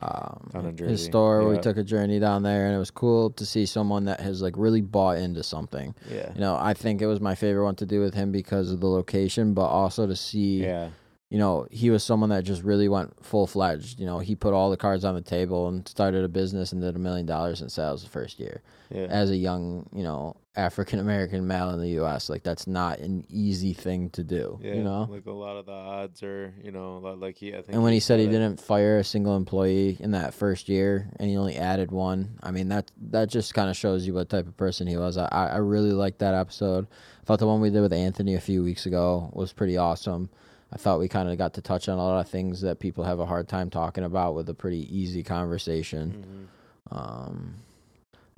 um, 0.00 0.50
his 0.78 1.04
store. 1.06 1.40
where 1.44 1.56
We 1.56 1.58
took 1.60 1.76
a 1.76 1.82
journey 1.82 2.18
down 2.20 2.42
there, 2.44 2.66
and 2.66 2.74
it 2.74 2.78
was 2.78 2.90
cool 2.92 3.30
to 3.30 3.44
see 3.44 3.66
someone 3.66 4.04
that 4.04 4.20
has 4.20 4.40
like 4.40 4.54
really 4.56 4.80
bought 4.80 5.18
into 5.18 5.42
something. 5.42 5.94
yeah, 6.08 6.32
You 6.34 6.40
know, 6.40 6.56
I 6.56 6.74
think 6.74 7.02
it 7.02 7.06
was 7.06 7.20
my 7.20 7.34
favorite 7.34 7.64
one 7.64 7.74
to 7.76 7.86
do 7.86 8.00
with 8.00 8.14
him 8.14 8.30
because 8.30 8.70
of 8.70 8.78
the 8.80 8.86
location, 8.88 9.54
but 9.54 9.66
also 9.66 10.06
to 10.06 10.14
see, 10.14 10.62
yeah, 10.62 10.90
you 11.30 11.38
know, 11.38 11.66
he 11.70 11.90
was 11.90 12.02
someone 12.02 12.30
that 12.30 12.44
just 12.44 12.62
really 12.62 12.88
went 12.88 13.24
full 13.24 13.46
fledged. 13.46 14.00
You 14.00 14.06
know, 14.06 14.18
he 14.18 14.34
put 14.34 14.54
all 14.54 14.70
the 14.70 14.78
cards 14.78 15.04
on 15.04 15.14
the 15.14 15.20
table 15.20 15.68
and 15.68 15.86
started 15.86 16.24
a 16.24 16.28
business 16.28 16.72
and 16.72 16.80
did 16.80 16.96
a 16.96 16.98
million 16.98 17.26
dollars 17.26 17.60
in 17.60 17.68
sales 17.68 18.02
the 18.02 18.08
first 18.08 18.40
year 18.40 18.62
yeah. 18.90 19.06
as 19.10 19.30
a 19.30 19.36
young, 19.36 19.88
you 19.92 20.02
know, 20.02 20.36
African 20.56 20.98
American 20.98 21.46
male 21.46 21.70
in 21.70 21.80
the 21.80 21.90
U.S. 21.90 22.30
Like 22.30 22.42
that's 22.42 22.66
not 22.66 22.98
an 22.98 23.24
easy 23.28 23.74
thing 23.74 24.08
to 24.10 24.24
do. 24.24 24.58
Yeah, 24.62 24.74
you 24.74 24.82
know. 24.82 25.06
like 25.08 25.26
a 25.26 25.30
lot 25.30 25.56
of 25.56 25.66
the 25.66 25.72
odds 25.72 26.22
are, 26.22 26.54
you 26.62 26.72
know, 26.72 26.98
like 26.98 27.36
he. 27.36 27.50
I 27.50 27.56
think. 27.56 27.74
And 27.74 27.82
when 27.82 27.92
he 27.92 28.00
said 28.00 28.18
he 28.18 28.26
didn't 28.26 28.58
fire 28.58 28.98
a 28.98 29.04
single 29.04 29.36
employee 29.36 29.98
in 30.00 30.12
that 30.12 30.32
first 30.32 30.68
year, 30.68 31.10
and 31.20 31.28
he 31.28 31.36
only 31.36 31.56
added 31.56 31.92
one, 31.92 32.38
I 32.42 32.50
mean 32.50 32.68
that 32.68 32.90
that 33.10 33.28
just 33.28 33.52
kind 33.52 33.68
of 33.68 33.76
shows 33.76 34.06
you 34.06 34.14
what 34.14 34.30
type 34.30 34.46
of 34.46 34.56
person 34.56 34.86
he 34.86 34.96
was. 34.96 35.18
I 35.18 35.28
I 35.28 35.58
really 35.58 35.92
liked 35.92 36.18
that 36.20 36.34
episode. 36.34 36.86
I 37.22 37.24
thought 37.24 37.38
the 37.38 37.46
one 37.46 37.60
we 37.60 37.70
did 37.70 37.82
with 37.82 37.92
Anthony 37.92 38.34
a 38.34 38.40
few 38.40 38.64
weeks 38.64 38.86
ago 38.86 39.30
was 39.34 39.52
pretty 39.52 39.76
awesome. 39.76 40.30
I 40.72 40.76
thought 40.76 40.98
we 40.98 41.08
kind 41.08 41.30
of 41.30 41.38
got 41.38 41.54
to 41.54 41.62
touch 41.62 41.88
on 41.88 41.98
a 41.98 42.02
lot 42.02 42.20
of 42.20 42.28
things 42.28 42.60
that 42.60 42.78
people 42.78 43.04
have 43.04 43.20
a 43.20 43.26
hard 43.26 43.48
time 43.48 43.70
talking 43.70 44.04
about 44.04 44.34
with 44.34 44.48
a 44.48 44.54
pretty 44.54 44.86
easy 44.94 45.22
conversation. 45.22 46.48
Mhm. 46.92 46.96
Um, 46.96 47.54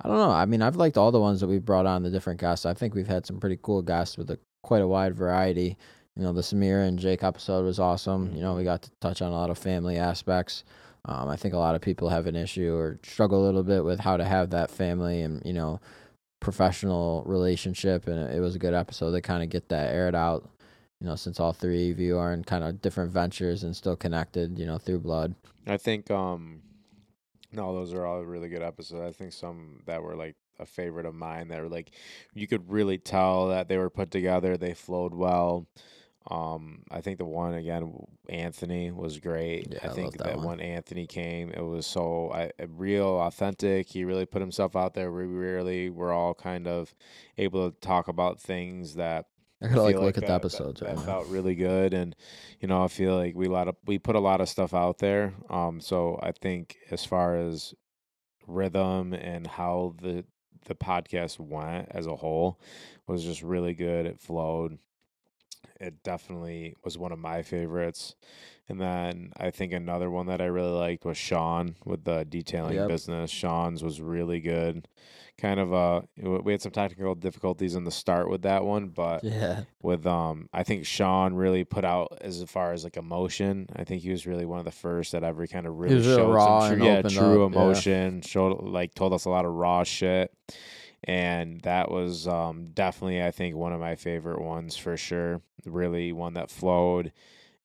I 0.03 0.07
don't 0.07 0.17
know. 0.17 0.31
I 0.31 0.45
mean, 0.45 0.61
I've 0.61 0.77
liked 0.77 0.97
all 0.97 1.11
the 1.11 1.19
ones 1.19 1.41
that 1.41 1.47
we've 1.47 1.63
brought 1.65 1.85
on, 1.85 2.03
the 2.03 2.09
different 2.09 2.39
guests. 2.39 2.65
I 2.65 2.73
think 2.73 2.95
we've 2.95 3.07
had 3.07 3.25
some 3.25 3.39
pretty 3.39 3.59
cool 3.61 3.81
guests 3.81 4.17
with 4.17 4.29
a 4.31 4.39
quite 4.63 4.81
a 4.81 4.87
wide 4.87 5.13
variety. 5.15 5.77
You 6.15 6.23
know, 6.23 6.33
the 6.33 6.41
Samira 6.41 6.87
and 6.87 6.97
Jake 6.99 7.23
episode 7.23 7.63
was 7.65 7.79
awesome. 7.79 8.33
You 8.35 8.41
know, 8.41 8.55
we 8.55 8.63
got 8.63 8.81
to 8.83 8.91
touch 8.99 9.21
on 9.21 9.31
a 9.31 9.35
lot 9.35 9.49
of 9.49 9.57
family 9.57 9.97
aspects. 9.97 10.63
Um, 11.05 11.29
I 11.29 11.35
think 11.35 11.53
a 11.53 11.57
lot 11.57 11.75
of 11.75 11.81
people 11.81 12.09
have 12.09 12.27
an 12.27 12.35
issue 12.35 12.73
or 12.75 12.99
struggle 13.03 13.43
a 13.43 13.45
little 13.45 13.63
bit 13.63 13.83
with 13.83 13.99
how 13.99 14.17
to 14.17 14.25
have 14.25 14.51
that 14.51 14.69
family 14.69 15.21
and 15.21 15.41
you 15.45 15.53
know 15.53 15.79
professional 16.39 17.23
relationship, 17.25 18.07
and 18.07 18.31
it 18.33 18.39
was 18.39 18.55
a 18.55 18.59
good 18.59 18.73
episode 18.73 19.11
to 19.11 19.21
kind 19.21 19.43
of 19.43 19.49
get 19.49 19.69
that 19.69 19.93
aired 19.93 20.15
out. 20.15 20.49
You 21.01 21.07
know, 21.07 21.15
since 21.17 21.39
all 21.39 21.51
three 21.53 21.91
of 21.91 21.99
you 21.99 22.17
are 22.17 22.31
in 22.31 22.43
kind 22.45 22.63
of 22.63 22.81
different 22.81 23.11
ventures 23.11 23.63
and 23.63 23.75
still 23.75 23.97
connected, 23.97 24.57
you 24.59 24.65
know, 24.65 24.77
through 24.77 24.99
blood. 25.01 25.35
I 25.67 25.77
think 25.77 26.09
um 26.11 26.61
no, 27.53 27.73
those 27.73 27.93
are 27.93 28.05
all 28.05 28.23
really 28.23 28.49
good 28.49 28.61
episodes. 28.63 29.03
I 29.03 29.11
think 29.17 29.33
some 29.33 29.81
that 29.85 30.01
were 30.03 30.15
like 30.15 30.35
a 30.59 30.65
favorite 30.65 31.05
of 31.05 31.15
mine 31.15 31.47
that 31.49 31.61
were 31.61 31.69
like 31.69 31.91
you 32.33 32.47
could 32.47 32.69
really 32.71 32.97
tell 32.97 33.47
that 33.49 33.67
they 33.67 33.77
were 33.77 33.89
put 33.89 34.11
together, 34.11 34.57
they 34.57 34.73
flowed 34.73 35.13
well. 35.13 35.67
Um 36.29 36.83
I 36.91 37.01
think 37.01 37.17
the 37.17 37.25
one 37.25 37.53
again 37.55 37.93
Anthony 38.29 38.91
was 38.91 39.19
great. 39.19 39.69
Yeah, 39.71 39.79
I 39.83 39.89
I 39.89 39.89
think 39.89 40.05
love 40.05 40.17
that 40.17 40.35
that 40.35 40.37
one. 40.37 40.45
when 40.45 40.59
Anthony 40.59 41.07
came, 41.07 41.51
it 41.51 41.61
was 41.61 41.85
so 41.87 42.31
I, 42.31 42.51
real, 42.67 43.19
authentic. 43.21 43.89
He 43.89 44.05
really 44.05 44.25
put 44.27 44.41
himself 44.41 44.75
out 44.75 44.93
there. 44.93 45.11
We 45.11 45.25
really 45.25 45.89
were 45.89 46.11
all 46.13 46.33
kind 46.35 46.67
of 46.67 46.93
able 47.37 47.71
to 47.71 47.79
talk 47.79 48.07
about 48.07 48.39
things 48.39 48.95
that 48.95 49.27
I 49.61 49.67
gotta 49.67 49.81
like 49.81 49.95
feel 49.95 50.03
look 50.03 50.17
at 50.17 50.21
the 50.21 50.27
that- 50.27 50.35
episodes 50.35 50.79
That, 50.81 50.95
that 50.95 51.05
felt 51.05 51.27
really 51.27 51.55
good, 51.55 51.93
and 51.93 52.15
you 52.59 52.67
know, 52.67 52.83
I 52.83 52.87
feel 52.87 53.15
like 53.15 53.35
we 53.35 53.47
lot 53.47 53.67
of 53.67 53.75
we 53.85 53.99
put 53.99 54.15
a 54.15 54.19
lot 54.19 54.41
of 54.41 54.49
stuff 54.49 54.73
out 54.73 54.97
there. 54.97 55.33
Um, 55.49 55.79
so 55.81 56.19
I 56.21 56.31
think 56.31 56.77
as 56.89 57.05
far 57.05 57.35
as 57.35 57.73
rhythm 58.47 59.13
and 59.13 59.45
how 59.47 59.95
the 60.01 60.25
the 60.65 60.75
podcast 60.75 61.39
went 61.39 61.87
as 61.91 62.05
a 62.07 62.15
whole 62.15 62.59
was 63.07 63.23
just 63.23 63.41
really 63.41 63.73
good. 63.73 64.05
It 64.05 64.19
flowed. 64.19 64.77
It 65.79 66.03
definitely 66.03 66.75
was 66.83 66.97
one 66.97 67.11
of 67.11 67.19
my 67.19 67.41
favorites. 67.41 68.15
And 68.69 68.79
then 68.79 69.33
I 69.35 69.49
think 69.51 69.73
another 69.73 70.09
one 70.09 70.27
that 70.27 70.41
I 70.41 70.45
really 70.45 70.71
liked 70.71 71.03
was 71.03 71.17
Sean 71.17 71.75
with 71.83 72.03
the 72.05 72.23
detailing 72.23 72.75
Yep. 72.75 72.87
business. 72.87 73.29
Sean's 73.31 73.83
was 73.83 73.99
really 73.99 74.39
good. 74.39 74.87
Kind 75.37 75.59
of 75.59 75.73
uh 75.73 76.01
we 76.17 76.51
had 76.51 76.61
some 76.61 76.71
technical 76.71 77.15
difficulties 77.15 77.73
in 77.75 77.83
the 77.83 77.91
start 77.91 78.29
with 78.29 78.43
that 78.43 78.63
one, 78.63 78.89
but 78.89 79.23
Yeah, 79.23 79.63
with 79.81 80.05
um 80.05 80.47
I 80.53 80.63
think 80.63 80.85
Sean 80.85 81.33
really 81.33 81.63
put 81.63 81.83
out 81.83 82.19
as 82.21 82.43
far 82.43 82.73
as 82.73 82.83
like 82.83 82.95
emotion. 82.95 83.67
I 83.75 83.83
think 83.83 84.03
he 84.03 84.11
was 84.11 84.27
really 84.27 84.45
one 84.45 84.59
of 84.59 84.65
the 84.65 84.71
first 84.71 85.13
that 85.13 85.23
ever 85.23 85.47
kind 85.47 85.65
of 85.65 85.79
really 85.79 86.03
showed 86.03 86.31
raw 86.31 86.67
some 86.67 86.77
true, 86.77 86.85
yeah, 86.85 87.01
true 87.01 87.45
up, 87.45 87.51
yeah. 87.53 87.59
emotion, 87.59 88.21
showed 88.21 88.61
like 88.61 88.93
told 88.93 89.13
us 89.13 89.25
a 89.25 89.29
lot 89.29 89.45
of 89.45 89.51
raw 89.53 89.83
shit. 89.83 90.31
And 91.03 91.61
that 91.61 91.89
was 91.89 92.27
um 92.27 92.69
definitely 92.73 93.23
I 93.23 93.31
think 93.31 93.55
one 93.55 93.73
of 93.73 93.79
my 93.79 93.95
favorite 93.95 94.41
ones 94.41 94.77
for 94.77 94.97
sure. 94.97 95.41
Really 95.65 96.11
one 96.11 96.33
that 96.35 96.51
flowed, 96.51 97.11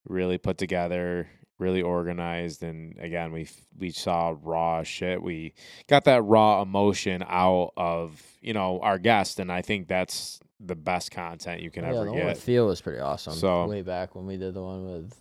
really 0.08 0.38
put 0.38 0.58
together, 0.58 1.28
really 1.58 1.82
organized 1.82 2.62
and 2.62 2.98
again 2.98 3.32
we 3.32 3.48
we 3.78 3.90
saw 3.90 4.34
raw 4.42 4.82
shit. 4.82 5.22
We 5.22 5.54
got 5.86 6.04
that 6.04 6.22
raw 6.22 6.62
emotion 6.62 7.24
out 7.28 7.72
of, 7.76 8.22
you 8.40 8.54
know, 8.54 8.80
our 8.80 8.98
guest 8.98 9.38
and 9.38 9.52
I 9.52 9.62
think 9.62 9.88
that's 9.88 10.40
the 10.58 10.74
best 10.76 11.10
content 11.10 11.60
you 11.60 11.70
can 11.70 11.84
yeah. 11.84 11.90
ever 11.90 12.04
The 12.06 12.12
one 12.12 12.24
with 12.24 12.36
get. 12.38 12.38
Theo 12.38 12.66
was 12.66 12.80
pretty 12.80 13.00
awesome. 13.00 13.34
So- 13.34 13.66
way 13.66 13.82
back 13.82 14.14
when 14.14 14.26
we 14.26 14.36
did 14.38 14.54
the 14.54 14.62
one 14.62 14.86
with 14.90 15.14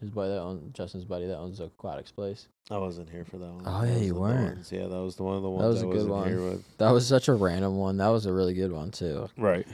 his 0.00 0.10
buddy 0.10 0.30
that 0.30 0.40
owns 0.40 0.72
Justin's 0.76 1.04
buddy 1.04 1.26
that 1.26 1.38
owns 1.38 1.60
Aquatics 1.60 2.10
Place. 2.12 2.48
I 2.70 2.78
wasn't 2.78 3.08
here 3.10 3.24
for 3.24 3.38
that 3.38 3.46
one. 3.50 3.62
Oh, 3.66 3.80
That 3.80 3.88
yeah, 3.88 3.94
was 3.94 4.06
you 4.06 4.14
weren't. 4.14 4.54
ones- 4.56 4.72
Yeah, 4.72 4.86
that 4.86 5.00
was 5.00 5.16
the 5.16 5.22
one 5.24 5.36
of 5.36 5.42
the 5.42 5.50
ones 5.50 5.62
That 5.62 5.68
was 5.68 5.82
I 5.82 5.86
a 5.86 5.90
good 5.90 6.08
wasn't 6.08 6.26
here 6.28 6.40
one. 6.42 6.50
with. 6.50 6.78
That 6.78 6.90
was 6.90 7.06
such 7.06 7.28
a 7.28 7.34
random 7.34 7.76
one. 7.76 7.96
That 7.96 8.08
was 8.08 8.26
a 8.26 8.32
really 8.32 8.54
good 8.54 8.72
one 8.72 8.90
too. 8.90 9.28
Right. 9.36 9.66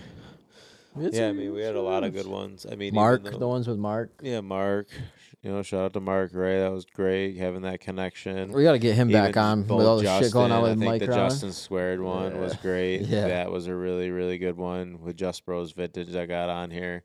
We 0.94 1.04
had 1.04 1.14
Yeah, 1.14 1.28
I 1.28 1.32
mean, 1.32 1.52
we 1.52 1.62
had 1.62 1.74
a 1.74 1.82
lot 1.82 2.04
of 2.04 2.12
good 2.12 2.26
ones. 2.28 2.66
I 2.70 2.76
mean, 2.76 2.94
Mark, 2.94 3.24
though- 3.24 3.30
the 3.38 3.48
ones 3.48 3.66
with 3.66 3.78
Mark. 3.78 4.10
Yeah, 4.22 4.40
Mark. 4.40 4.86
You 5.42 5.50
know, 5.50 5.62
shout 5.62 5.84
out 5.84 5.92
to 5.92 6.00
Mark. 6.00 6.30
Right, 6.32 6.60
that 6.60 6.72
was 6.72 6.86
great 6.86 7.36
having 7.36 7.62
that 7.62 7.80
connection. 7.80 8.50
We 8.52 8.62
got 8.62 8.72
to 8.72 8.78
get 8.78 8.94
him 8.94 9.10
back 9.10 9.36
on 9.36 9.64
both 9.64 9.76
with 9.78 9.86
all 9.86 9.96
the 9.98 10.20
shit 10.20 10.32
going 10.32 10.50
on 10.52 10.62
Justin, 10.62 10.62
with 10.62 10.70
I 10.70 10.74
think 10.80 10.84
Mike 10.92 11.00
the 11.02 11.08
Ron. 11.08 11.28
Justin 11.30 11.52
Squared 11.52 12.00
one 12.00 12.40
was 12.40 12.54
great. 12.54 13.02
Yeah. 13.02 13.28
that 13.28 13.50
was 13.52 13.66
a 13.66 13.74
really 13.74 14.08
really 14.10 14.38
good 14.38 14.56
one 14.56 15.02
with 15.02 15.16
Just 15.18 15.44
Bros 15.44 15.72
Vintage. 15.72 16.14
I 16.14 16.24
got 16.24 16.48
on 16.48 16.70
here. 16.70 17.02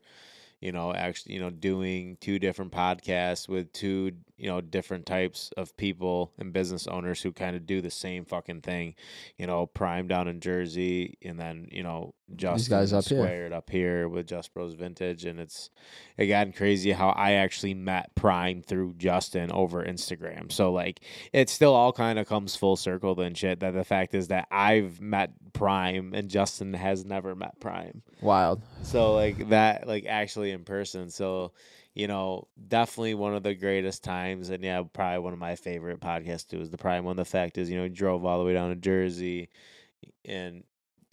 You 0.60 0.72
know, 0.72 0.92
actually, 0.92 1.34
you 1.34 1.40
know, 1.40 1.50
doing 1.50 2.18
two 2.20 2.38
different 2.38 2.72
podcasts 2.72 3.48
with 3.48 3.72
two, 3.72 4.12
you 4.40 4.48
know 4.48 4.60
different 4.60 5.04
types 5.04 5.50
of 5.56 5.76
people 5.76 6.32
and 6.38 6.52
business 6.52 6.86
owners 6.86 7.20
who 7.20 7.30
kind 7.30 7.54
of 7.54 7.66
do 7.66 7.82
the 7.82 7.90
same 7.90 8.24
fucking 8.24 8.62
thing. 8.62 8.94
You 9.36 9.46
know, 9.46 9.66
Prime 9.66 10.08
down 10.08 10.28
in 10.28 10.40
Jersey, 10.40 11.18
and 11.22 11.38
then 11.38 11.68
you 11.70 11.82
know 11.82 12.14
Justin 12.34 12.78
guys 12.78 12.92
up 12.94 13.04
here. 13.04 13.18
squared 13.18 13.52
up 13.52 13.68
here 13.68 14.08
with 14.08 14.26
Just 14.26 14.54
Bros 14.54 14.72
Vintage, 14.74 15.26
and 15.26 15.38
it's 15.38 15.68
it 16.16 16.26
gotten 16.26 16.54
crazy 16.54 16.92
how 16.92 17.10
I 17.10 17.32
actually 17.32 17.74
met 17.74 18.14
Prime 18.14 18.62
through 18.62 18.94
Justin 18.96 19.52
over 19.52 19.84
Instagram. 19.84 20.50
So 20.50 20.72
like 20.72 21.00
it 21.34 21.50
still 21.50 21.74
all 21.74 21.92
kind 21.92 22.18
of 22.18 22.26
comes 22.26 22.56
full 22.56 22.76
circle 22.76 23.20
and 23.20 23.36
shit. 23.36 23.60
That 23.60 23.74
the 23.74 23.84
fact 23.84 24.14
is 24.14 24.28
that 24.28 24.48
I've 24.50 25.00
met 25.02 25.32
Prime 25.52 26.14
and 26.14 26.30
Justin 26.30 26.72
has 26.72 27.04
never 27.04 27.34
met 27.34 27.60
Prime. 27.60 28.02
Wild. 28.22 28.62
So 28.84 29.14
like 29.14 29.50
that, 29.50 29.86
like 29.86 30.06
actually 30.06 30.52
in 30.52 30.64
person. 30.64 31.10
So 31.10 31.52
you 31.94 32.06
know, 32.06 32.46
definitely 32.68 33.14
one 33.14 33.34
of 33.34 33.42
the 33.42 33.54
greatest 33.54 34.04
times, 34.04 34.50
and 34.50 34.62
yeah, 34.62 34.82
probably 34.92 35.18
one 35.18 35.32
of 35.32 35.38
my 35.38 35.56
favorite 35.56 36.00
podcasts 36.00 36.48
too 36.48 36.60
is 36.60 36.70
the 36.70 36.78
Prime 36.78 37.04
one. 37.04 37.16
The 37.16 37.24
fact 37.24 37.58
is, 37.58 37.70
you 37.70 37.76
know, 37.76 37.88
drove 37.88 38.24
all 38.24 38.38
the 38.38 38.44
way 38.44 38.54
down 38.54 38.70
to 38.70 38.76
Jersey, 38.76 39.50
and 40.24 40.64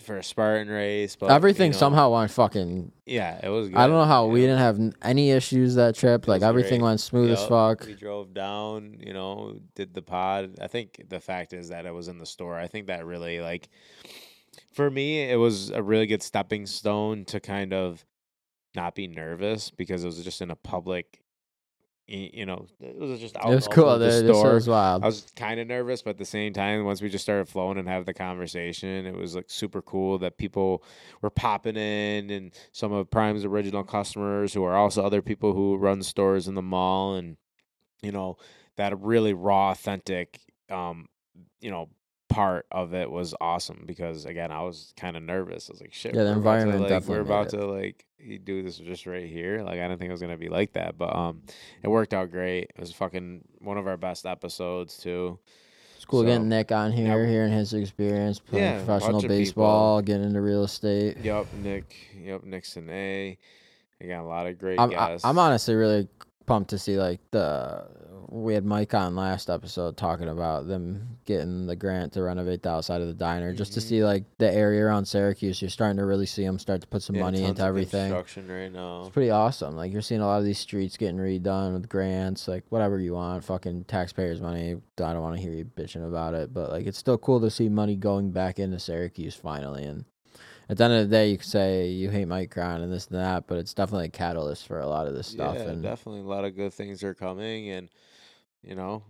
for 0.03 0.17
a 0.17 0.23
Spartan 0.23 0.67
race, 0.67 1.15
but 1.15 1.31
Everything 1.31 1.71
you 1.71 1.73
know, 1.73 1.79
somehow 1.79 2.13
went 2.13 2.29
fucking. 2.31 2.91
yeah, 3.05 3.39
it 3.43 3.49
was. 3.49 3.69
Good. 3.69 3.77
I 3.77 3.87
don't 3.87 3.95
know 3.95 4.05
how 4.05 4.27
we 4.27 4.41
didn't 4.41 4.59
have 4.59 4.79
any 5.01 5.31
issues 5.31 5.75
that 5.75 5.95
trip. 5.95 6.27
Like 6.27 6.41
everything 6.41 6.81
great. 6.81 6.89
went 6.89 6.99
smooth 6.99 7.31
as 7.31 7.45
fuck. 7.45 7.85
We 7.85 7.95
drove 7.95 8.33
down, 8.33 8.97
you 8.99 9.13
know, 9.13 9.59
did 9.75 9.93
the 9.93 10.01
pod. 10.01 10.55
I 10.61 10.67
think 10.67 11.05
the 11.09 11.19
fact 11.19 11.53
is 11.53 11.69
that 11.69 11.85
it 11.85 11.93
was 11.93 12.07
in 12.07 12.19
the 12.19 12.25
store. 12.25 12.57
I 12.57 12.67
think 12.67 12.87
that 12.87 13.05
really 13.05 13.41
like 13.41 13.69
for 14.73 14.89
me 14.89 15.21
it 15.21 15.37
was 15.37 15.71
a 15.71 15.81
really 15.81 16.05
good 16.05 16.23
stepping 16.23 16.65
stone 16.65 17.25
to 17.25 17.39
kind 17.39 17.73
of 17.73 18.05
not 18.77 18.95
be 18.95 19.07
nervous 19.07 19.69
because 19.69 20.03
it 20.03 20.07
was 20.07 20.23
just 20.23 20.41
in 20.41 20.51
a 20.51 20.55
public 20.55 21.19
you 22.09 22.45
know, 22.45 22.65
it 22.79 22.97
was 22.97 23.19
just 23.19 23.35
out 23.35 23.51
It 23.51 23.55
was 23.55 23.67
cool. 23.67 23.99
the 23.99 24.11
store. 24.11 24.53
was 24.53 24.69
wild. 24.69 25.03
I 25.03 25.07
was 25.07 25.29
kind 25.35 25.59
of 25.59 25.67
nervous, 25.67 26.01
but 26.01 26.11
at 26.11 26.17
the 26.17 26.23
same 26.23 26.53
time, 26.53 26.85
once 26.85 27.01
we 27.01 27.09
just 27.09 27.25
started 27.25 27.49
flowing 27.49 27.77
and 27.77 27.87
have 27.89 28.05
the 28.05 28.13
conversation, 28.13 29.05
it 29.05 29.13
was 29.13 29.35
like 29.35 29.49
super 29.49 29.81
cool 29.81 30.17
that 30.19 30.37
people 30.37 30.83
were 31.21 31.29
popping 31.29 31.75
in 31.75 32.29
and 32.29 32.53
some 32.71 32.93
of 32.93 33.11
Prime's 33.11 33.43
original 33.43 33.83
customers 33.83 34.53
who 34.53 34.63
are 34.63 34.77
also 34.77 35.03
other 35.03 35.21
people 35.21 35.53
who 35.53 35.75
run 35.75 36.01
stores 36.01 36.47
in 36.47 36.55
the 36.55 36.61
mall 36.61 37.15
and 37.15 37.35
you 38.01 38.13
know 38.13 38.37
that 38.77 38.97
really 39.01 39.33
raw, 39.33 39.71
authentic, 39.71 40.39
um, 40.69 41.07
you 41.59 41.71
know, 41.71 41.89
part 42.29 42.65
of 42.71 42.93
it 42.93 43.09
was 43.09 43.33
awesome 43.39 43.83
because 43.85 44.25
again, 44.25 44.51
I 44.51 44.61
was 44.63 44.93
kind 44.97 45.15
of 45.15 45.23
nervous. 45.23 45.69
I 45.69 45.73
was 45.73 45.81
like, 45.81 45.93
shit, 45.93 46.13
Yeah, 46.15 46.23
the 46.23 46.31
environment 46.31 46.87
to, 46.87 46.93
like, 46.95 47.05
we're 47.07 47.21
about 47.21 47.49
to 47.49 47.65
like 47.65 48.05
do 48.43 48.63
this 48.63 48.77
just 48.77 49.05
right 49.05 49.27
here. 49.27 49.61
Like, 49.63 49.79
I 49.79 49.87
didn't 49.87 49.99
think 49.99 50.09
it 50.09 50.13
was 50.13 50.21
gonna 50.21 50.37
be 50.37 50.49
like 50.49 50.73
that, 50.73 50.97
but 50.97 51.15
um, 51.15 51.41
it 51.83 51.87
worked 51.87 52.13
out 52.13 52.31
great. 52.31 52.71
It 52.75 52.79
was 52.79 52.91
fucking 52.93 53.43
one 53.59 53.77
of 53.77 53.87
our 53.87 53.97
best 53.97 54.25
episodes 54.25 54.97
too. 54.97 55.39
It's 55.95 56.05
cool 56.05 56.21
so- 56.21 56.25
getting 56.27 56.49
Nick 56.49 56.71
on 56.71 56.91
here, 56.91 57.19
Yep. 57.21 57.29
hearing 57.29 57.51
his 57.53 57.73
experience 57.73 58.39
playing 58.39 58.63
Yeah, 58.65 58.77
professional 58.83 59.21
baseball, 59.21 60.01
getting 60.01 60.23
into 60.25 60.41
real 60.41 60.63
estate. 60.63 61.17
Yep, 61.23 61.47
Nick. 61.63 61.95
Yep, 62.21 62.43
Nixon 62.43 62.89
A. 62.89 63.37
Got 64.05 64.21
a 64.21 64.27
lot 64.27 64.45
of 64.45 64.59
great 64.59 64.79
I'm, 64.79 64.93
I. 64.93 65.17
I'm 65.23 65.39
honestly 65.39 65.73
really 65.73 66.07
pumped 66.45 66.69
to 66.69 66.77
see 66.77 66.97
like 66.97 67.19
the 67.31 67.85
we 68.29 68.53
had 68.53 68.65
Mike 68.65 68.93
on 68.93 69.15
last 69.15 69.49
episode 69.49 69.95
talking 69.97 70.27
about 70.27 70.67
them 70.67 71.17
getting 71.25 71.65
the 71.65 71.75
grant 71.75 72.13
to 72.13 72.21
renovate 72.21 72.61
the 72.63 72.69
outside 72.69 73.01
of 73.01 73.07
the 73.07 73.13
diner 73.13 73.53
just 73.53 73.73
to 73.73 73.79
Mhm. 73.79 73.83
see 73.83 74.03
like 74.03 74.23
the 74.37 74.51
area 74.53 74.83
around 74.85 75.05
Syracuse. 75.05 75.61
You're 75.61 75.69
starting 75.69 75.97
to 75.97 76.05
really 76.05 76.25
see 76.25 76.43
them 76.45 76.59
start 76.59 76.81
to 76.81 76.87
put 76.87 77.01
some 77.01 77.15
Yeah, 77.15 77.23
money 77.23 77.43
into 77.43 77.63
everything. 77.63 78.11
Construction 78.11 78.47
right 78.49 78.71
now. 78.71 79.01
It's 79.01 79.09
pretty 79.11 79.29
awesome. 79.31 79.75
Like 79.75 79.91
you're 79.93 80.01
seeing 80.01 80.21
a 80.21 80.25
lot 80.25 80.39
of 80.39 80.45
these 80.45 80.59
streets 80.59 80.97
getting 80.97 81.17
redone 81.17 81.73
with 81.73 81.87
grants, 81.89 82.47
like 82.47 82.65
whatever 82.69 82.99
you 82.99 83.13
want, 83.13 83.43
fucking 83.43 83.85
taxpayers' 83.85 84.41
money. 84.41 84.73
I 84.73 85.13
don't 85.13 85.21
want 85.21 85.35
to 85.37 85.41
hear 85.41 85.53
you 85.53 85.65
bitching 85.65 86.05
about 86.07 86.33
it, 86.33 86.53
but 86.53 86.69
like 86.69 86.85
it's 86.85 86.97
still 86.97 87.17
cool 87.17 87.39
to 87.41 87.49
see 87.49 87.69
money 87.69 87.95
going 87.95 88.31
back 88.31 88.59
into 88.59 88.79
Syracuse 88.79 89.35
finally. 89.35 89.83
And 89.83 90.05
at 90.69 90.75
the 90.77 90.83
end 90.83 90.93
of 90.95 91.09
the 91.09 91.15
day, 91.15 91.29
you 91.31 91.37
could 91.37 91.47
say 91.47 91.87
you 91.87 92.09
hate 92.09 92.25
Mike 92.27 92.53
Micron 92.53 92.83
and 92.83 92.91
this 92.91 93.07
and 93.07 93.17
that, 93.17 93.47
but 93.47 93.57
it's 93.57 93.73
definitely 93.73 94.07
a 94.07 94.09
catalyst 94.09 94.67
for 94.67 94.81
a 94.81 94.87
lot 94.87 95.07
of 95.07 95.13
this 95.15 95.27
stuff. 95.27 95.55
Yeah, 95.55 95.69
and 95.69 95.81
definitely 95.81 96.21
a 96.21 96.25
lot 96.25 96.43
of 96.43 96.57
good 96.57 96.73
things 96.73 97.03
are 97.03 97.13
coming, 97.13 97.69
and 97.69 97.87
you 98.63 98.75
know, 98.75 99.03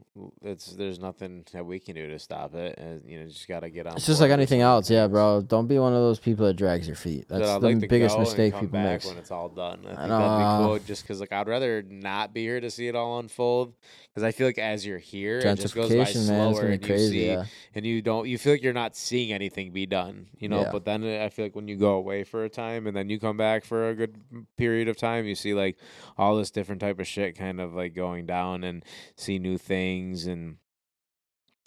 it's 0.44 0.74
there's 0.74 1.00
nothing 1.00 1.44
that 1.54 1.66
we 1.66 1.80
can 1.80 1.96
do 1.96 2.08
to 2.08 2.20
stop 2.20 2.54
it, 2.54 2.78
and 2.78 3.02
you 3.06 3.20
know, 3.20 3.28
just 3.28 3.48
got 3.48 3.62
to 3.62 3.70
get 3.70 3.88
on. 3.88 3.96
it's 3.96 4.06
just 4.06 4.22
like 4.22 4.32
anything 4.32 4.62
some 4.62 4.68
of 4.78 4.88
the 4.88 4.94
else, 4.96 5.02
yeah, 5.04 5.08
bro. 5.08 5.42
Don't 5.42 5.68
be 5.68 5.80
one 5.80 5.94
of 5.94 6.00
those 6.00 6.20
people 6.20 6.46
that 6.46 6.54
drags 6.56 6.88
your 6.88 6.96
feet. 6.96 7.28
That's 7.28 7.60
the 7.60 7.60
like 7.60 7.90
biggest 7.90 8.20
mistake 8.20 8.54
come 8.54 8.62
people 8.62 8.74
back 8.80 9.04
make. 9.04 9.06
when 9.06 9.18
it's 9.18 9.32
all 9.32 9.50
done. 9.50 9.80
I 9.86 9.90
think 9.90 10.00
I 10.00 10.08
that'd 10.08 10.10
be 10.10 10.44
know. 10.44 10.64
cool. 10.68 10.80
Just 10.80 11.04
because, 11.04 11.20
like, 11.20 11.32
I'd 11.32 11.48
rather 11.48 11.82
not 11.84 12.34
be 12.34 12.42
here 12.44 12.60
to 12.60 12.70
see 12.70 12.88
it 12.88 12.96
all 12.96 13.20
unfold. 13.20 13.74
Because 14.14 14.24
I 14.24 14.32
feel 14.32 14.48
like 14.48 14.58
as 14.58 14.86
you're 14.86 14.98
here, 14.98 15.38
it 15.40 15.56
just 15.60 15.76
goes 15.76 15.90
by 15.90 15.96
Gentrification, 15.96 16.28
man, 16.28 16.50
it's 16.50 16.60
gonna 16.60 16.70
be 16.70 16.74
and 16.74 16.82
you 16.82 16.88
crazy. 16.88 17.10
see 17.10 17.28
Yeah. 17.28 17.46
And 17.76 17.86
you 17.86 18.02
don't 18.02 18.28
you 18.28 18.38
feel 18.38 18.54
like 18.54 18.64
you're 18.64 18.74
not 18.74 18.96
seeing 18.96 19.32
anything 19.32 19.72
be 19.72 19.86
done 19.86 20.28
you 20.38 20.48
know 20.50 20.62
Yeah. 20.62 20.72
but 20.72 20.86
then 20.86 21.04
i 21.04 21.30
feel 21.30 21.46
like 21.46 21.56
when 21.56 21.68
you 21.68 21.76
go 21.78 21.92
away 21.96 22.24
for 22.24 22.44
a 22.44 22.50
time 22.50 22.88
and 22.88 22.96
then 22.96 23.10
you 23.10 23.20
come 23.20 23.38
back 23.38 23.66
for 23.66 23.90
a 23.90 23.96
good 23.96 24.18
period 24.58 24.88
of 24.88 24.98
time 24.98 25.26
you 25.26 25.36
see 25.36 25.54
like 25.54 25.78
all 26.18 26.36
this 26.38 26.52
different 26.52 26.82
type 26.82 27.00
of 27.00 27.08
shit 27.08 27.38
kind 27.38 27.60
of 27.62 27.74
like 27.74 27.94
going 27.94 28.26
down 28.26 28.64
and 28.64 28.84
see 29.16 29.40
new 29.40 29.58
things 29.58 30.26
and 30.28 30.58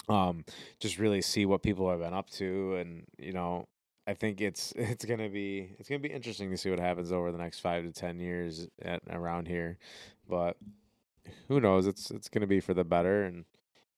um 0.09 0.45
just 0.81 0.99
really 0.99 1.21
see 1.23 1.47
what 1.47 1.63
people 1.63 1.89
have 1.91 2.01
been 2.01 2.15
up 2.15 2.29
to 2.31 2.75
and 2.77 3.05
you 3.19 3.33
know 3.33 3.67
i 4.07 4.15
think 4.15 4.41
it's 4.41 4.73
it's 4.77 5.05
gonna 5.05 5.29
be 5.29 5.71
it's 5.79 5.89
gonna 5.89 5.99
be 6.01 6.09
interesting 6.11 6.51
to 6.51 6.57
see 6.57 6.71
what 6.71 6.81
happens 6.81 7.13
over 7.13 7.31
the 7.31 7.39
next 7.39 7.61
five 7.61 7.85
to 7.85 7.93
ten 7.93 8.19
years 8.19 8.67
at, 8.83 9.03
around 9.11 9.47
here 9.47 9.79
but 10.29 10.57
who 11.49 11.61
knows 11.61 11.87
it's 11.87 12.11
it's 12.11 12.29
gonna 12.29 12.47
be 12.47 12.61
for 12.61 12.75
the 12.75 12.83
better 12.85 13.25
and 13.25 13.45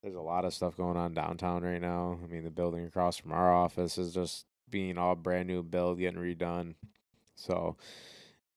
there's 0.02 0.14
a 0.14 0.20
lot 0.20 0.44
of 0.44 0.52
stuff 0.52 0.76
going 0.76 0.96
on 0.96 1.14
downtown 1.14 1.62
right 1.62 1.80
now. 1.80 2.18
I 2.22 2.26
mean, 2.26 2.44
the 2.44 2.50
building 2.50 2.84
across 2.84 3.16
from 3.16 3.32
our 3.32 3.54
office 3.54 3.98
is 3.98 4.12
just 4.12 4.46
being 4.68 4.98
all 4.98 5.14
brand 5.14 5.46
new 5.46 5.62
build, 5.62 5.98
getting 5.98 6.20
redone. 6.20 6.74
So 7.36 7.76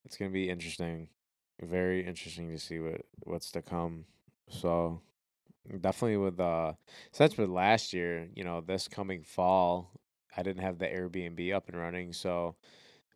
it's 0.03 0.17
gonna 0.17 0.31
be 0.31 0.49
interesting, 0.49 1.07
very 1.61 2.05
interesting 2.05 2.49
to 2.49 2.59
see 2.59 2.79
what 2.79 3.01
what's 3.23 3.51
to 3.51 3.61
come. 3.61 4.05
So 4.49 5.01
definitely 5.81 6.17
with 6.17 6.39
uh, 6.39 6.73
since 7.11 7.37
with 7.37 7.49
last 7.49 7.93
year, 7.93 8.27
you 8.33 8.43
know, 8.43 8.61
this 8.61 8.87
coming 8.87 9.23
fall, 9.23 9.91
I 10.35 10.41
didn't 10.41 10.63
have 10.63 10.79
the 10.79 10.87
Airbnb 10.87 11.53
up 11.53 11.69
and 11.69 11.77
running, 11.77 12.13
so. 12.13 12.55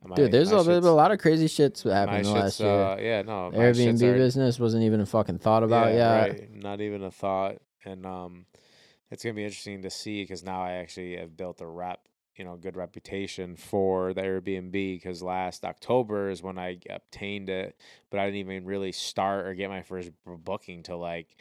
my- 0.05 0.15
Dude, 0.15 0.31
there's 0.31 0.51
a, 0.51 0.63
there's 0.63 0.85
a 0.85 0.91
lot 0.91 1.11
of 1.11 1.19
crazy 1.19 1.47
shit's 1.47 1.83
my 1.83 1.93
happened 1.93 2.27
last 2.27 2.59
year. 2.59 2.69
uh, 2.69 2.97
yeah, 2.97 3.21
no, 3.23 3.51
Airbnb 3.53 3.99
business 3.99 4.59
wasn't 4.59 4.83
even 4.83 5.01
a 5.01 5.05
fucking 5.05 5.39
thought 5.39 5.63
about 5.63 5.93
yeah, 5.93 6.25
yet. 6.25 6.29
Right. 6.29 6.55
Not 6.55 6.79
even 6.79 7.03
a 7.03 7.11
thought. 7.11 7.57
And 7.85 8.05
um, 8.05 8.45
it's 9.11 9.23
gonna 9.23 9.33
be 9.33 9.43
interesting 9.43 9.81
to 9.81 9.89
see 9.89 10.23
because 10.23 10.43
now 10.43 10.61
I 10.61 10.73
actually 10.73 11.17
have 11.17 11.35
built 11.35 11.61
a 11.61 11.67
rep, 11.67 11.99
you 12.35 12.45
know, 12.45 12.55
good 12.55 12.75
reputation 12.75 13.55
for 13.55 14.13
the 14.13 14.21
Airbnb. 14.21 14.71
Because 14.71 15.21
last 15.21 15.65
October 15.65 16.29
is 16.29 16.43
when 16.43 16.57
I 16.57 16.79
obtained 16.89 17.49
it, 17.49 17.77
but 18.09 18.19
I 18.19 18.25
didn't 18.25 18.39
even 18.39 18.65
really 18.65 18.91
start 18.91 19.47
or 19.47 19.53
get 19.53 19.69
my 19.69 19.81
first 19.81 20.11
booking 20.25 20.83
till 20.83 20.99
like 20.99 21.35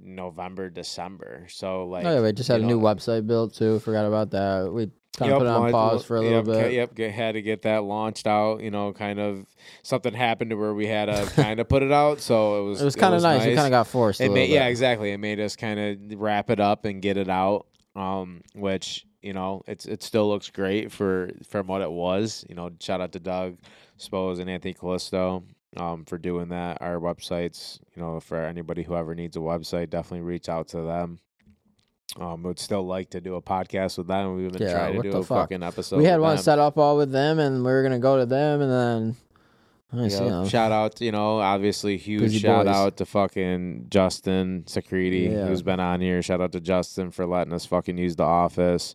November, 0.00 0.70
December. 0.70 1.46
So 1.48 1.86
like, 1.86 2.04
oh 2.04 2.14
yeah, 2.14 2.20
we 2.20 2.32
just 2.32 2.48
had 2.48 2.60
a 2.60 2.62
you 2.62 2.66
new 2.66 2.80
website 2.80 3.26
built 3.26 3.54
too. 3.54 3.78
Forgot 3.80 4.06
about 4.06 4.30
that. 4.30 4.72
We 4.72 4.90
kind 5.16 5.30
Yep, 5.30 5.36
of 5.36 5.38
put 5.40 5.46
it 5.46 5.50
on 5.50 5.70
pause 5.70 6.04
for 6.04 6.16
a 6.16 6.20
little 6.20 6.46
yep, 6.46 6.64
bit. 6.64 6.72
Yep, 6.72 6.94
get, 6.94 7.12
had 7.12 7.32
to 7.32 7.42
get 7.42 7.62
that 7.62 7.84
launched 7.84 8.26
out. 8.26 8.62
You 8.62 8.70
know, 8.70 8.92
kind 8.92 9.18
of 9.18 9.46
something 9.82 10.14
happened 10.14 10.50
to 10.50 10.56
where 10.56 10.74
we 10.74 10.86
had 10.86 11.06
to 11.06 11.26
kind 11.34 11.60
of 11.60 11.68
put 11.68 11.82
it 11.82 11.92
out. 11.92 12.20
So 12.20 12.60
it 12.60 12.68
was 12.68 12.80
It 12.80 12.84
was 12.84 12.96
kind 12.96 13.14
of 13.14 13.22
nice. 13.22 13.44
We 13.44 13.54
kind 13.54 13.66
of 13.66 13.70
got 13.70 13.86
forced. 13.86 14.20
it 14.20 14.30
made, 14.30 14.50
yeah, 14.50 14.66
exactly. 14.66 15.12
It 15.12 15.18
made 15.18 15.40
us 15.40 15.56
kind 15.56 15.80
of 16.12 16.20
wrap 16.20 16.50
it 16.50 16.60
up 16.60 16.84
and 16.84 17.02
get 17.02 17.16
it 17.16 17.28
out. 17.28 17.66
Um, 17.94 18.42
which 18.54 19.06
you 19.22 19.32
know, 19.32 19.62
it's 19.66 19.86
it 19.86 20.02
still 20.02 20.28
looks 20.28 20.50
great 20.50 20.92
for 20.92 21.30
from 21.48 21.66
what 21.66 21.82
it 21.82 21.90
was. 21.90 22.44
You 22.48 22.54
know, 22.54 22.70
shout 22.80 23.00
out 23.00 23.12
to 23.12 23.20
Doug 23.20 23.58
Spose 23.96 24.38
and 24.38 24.50
Anthony 24.50 24.74
Callisto 24.74 25.42
um 25.76 26.04
for 26.04 26.18
doing 26.18 26.48
that. 26.50 26.78
Our 26.82 26.96
websites, 26.98 27.80
you 27.94 28.02
know, 28.02 28.20
for 28.20 28.36
anybody 28.44 28.82
who 28.82 28.94
ever 28.96 29.14
needs 29.14 29.36
a 29.36 29.40
website, 29.40 29.90
definitely 29.90 30.20
reach 30.26 30.48
out 30.48 30.68
to 30.68 30.82
them. 30.82 31.18
Um, 32.18 32.42
would 32.44 32.58
still 32.58 32.86
like 32.86 33.10
to 33.10 33.20
do 33.20 33.34
a 33.34 33.42
podcast 33.42 33.98
with 33.98 34.06
them. 34.06 34.36
We've 34.36 34.50
been 34.52 34.62
Yeah, 34.62 34.72
trying 34.72 35.02
to 35.02 35.10
do 35.10 35.16
a 35.18 35.22
fuck? 35.22 35.50
fucking 35.50 35.62
episode. 35.62 35.98
we 35.98 36.04
had 36.04 36.20
one 36.20 36.36
them. 36.36 36.42
set 36.44 36.58
up 36.58 36.78
all 36.78 36.96
with 36.96 37.10
them, 37.10 37.38
and 37.38 37.64
we 37.64 37.70
were 37.70 37.82
gonna 37.82 37.98
go 37.98 38.16
to 38.18 38.24
them, 38.26 38.60
and 38.62 38.70
then 38.72 39.16
I 39.92 40.06
You 40.08 40.20
know, 40.30 40.48
shout 40.48 40.72
out, 40.72 41.00
you 41.00 41.12
know, 41.12 41.38
obviously 41.38 41.96
huge 41.96 42.20
Busy 42.22 42.38
shout 42.40 42.66
boys. 42.66 42.74
out 42.74 42.96
to 42.98 43.06
fucking 43.06 43.86
Justin 43.88 44.64
Security 44.66 45.28
Yeah. 45.32 45.46
who's 45.46 45.62
been 45.62 45.78
on 45.80 46.00
here. 46.00 46.22
Shout 46.22 46.40
out 46.40 46.52
to 46.52 46.60
Justin 46.60 47.10
for 47.10 47.24
letting 47.26 47.52
us 47.52 47.66
fucking 47.66 47.96
use 47.98 48.16
the 48.16 48.24
office. 48.24 48.94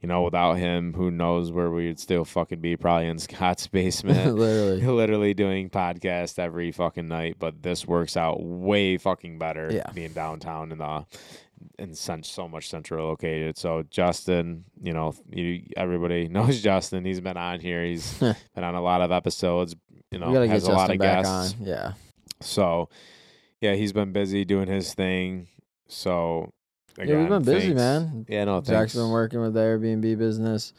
You 0.00 0.08
know, 0.08 0.22
without 0.22 0.54
him, 0.54 0.94
who 0.94 1.12
knows 1.12 1.52
where 1.52 1.70
we'd 1.70 2.00
still 2.00 2.24
fucking 2.24 2.60
be? 2.60 2.76
Probably 2.76 3.06
in 3.06 3.18
Scott's 3.20 3.68
basement, 3.68 4.34
Literally. 4.36 4.80
literally 4.86 5.32
doing 5.34 5.70
podcast 5.70 6.38
every 6.40 6.72
fucking 6.72 7.06
night. 7.06 7.36
But 7.38 7.62
this 7.62 7.86
works 7.86 8.16
out 8.16 8.42
way 8.42 8.96
fucking 8.96 9.38
better. 9.38 9.68
Yeah. 9.72 9.90
being 9.94 10.12
downtown 10.12 10.72
and 10.72 10.80
the 10.80 11.04
and 11.78 11.96
so 11.96 12.48
much 12.48 12.68
central 12.68 13.08
located. 13.08 13.56
So 13.58 13.82
Justin, 13.90 14.64
you 14.82 14.92
know, 14.92 15.14
you 15.30 15.64
everybody 15.76 16.28
knows 16.30 16.60
Justin. 16.62 17.04
He's 17.04 17.20
been 17.20 17.36
on 17.36 17.60
here. 17.60 17.84
He's 17.84 18.12
been 18.20 18.64
on 18.64 18.74
a 18.74 18.82
lot 18.82 19.02
of 19.02 19.12
episodes. 19.12 19.74
You 20.10 20.18
know, 20.18 20.32
has 20.42 20.64
a 20.64 20.72
lot 20.72 20.90
of 20.90 20.98
guests. 20.98 21.54
on. 21.58 21.66
Yeah, 21.66 21.92
So, 22.40 22.90
yeah, 23.62 23.74
he's 23.74 23.94
been 23.94 24.12
busy 24.12 24.44
doing 24.44 24.68
his 24.68 24.92
thing. 24.92 25.48
So 25.88 26.52
yeah, 26.98 27.04
we've 27.04 27.14
again, 27.14 27.28
been 27.28 27.42
busy, 27.42 27.74
man. 27.74 28.26
Yeah, 28.28 28.44
no, 28.44 28.56
thanks. 28.56 28.68
Zach's 28.68 28.94
been 28.94 29.10
working 29.10 29.40
with 29.40 29.54
the 29.54 29.60
Airbnb 29.60 30.18
business. 30.18 30.74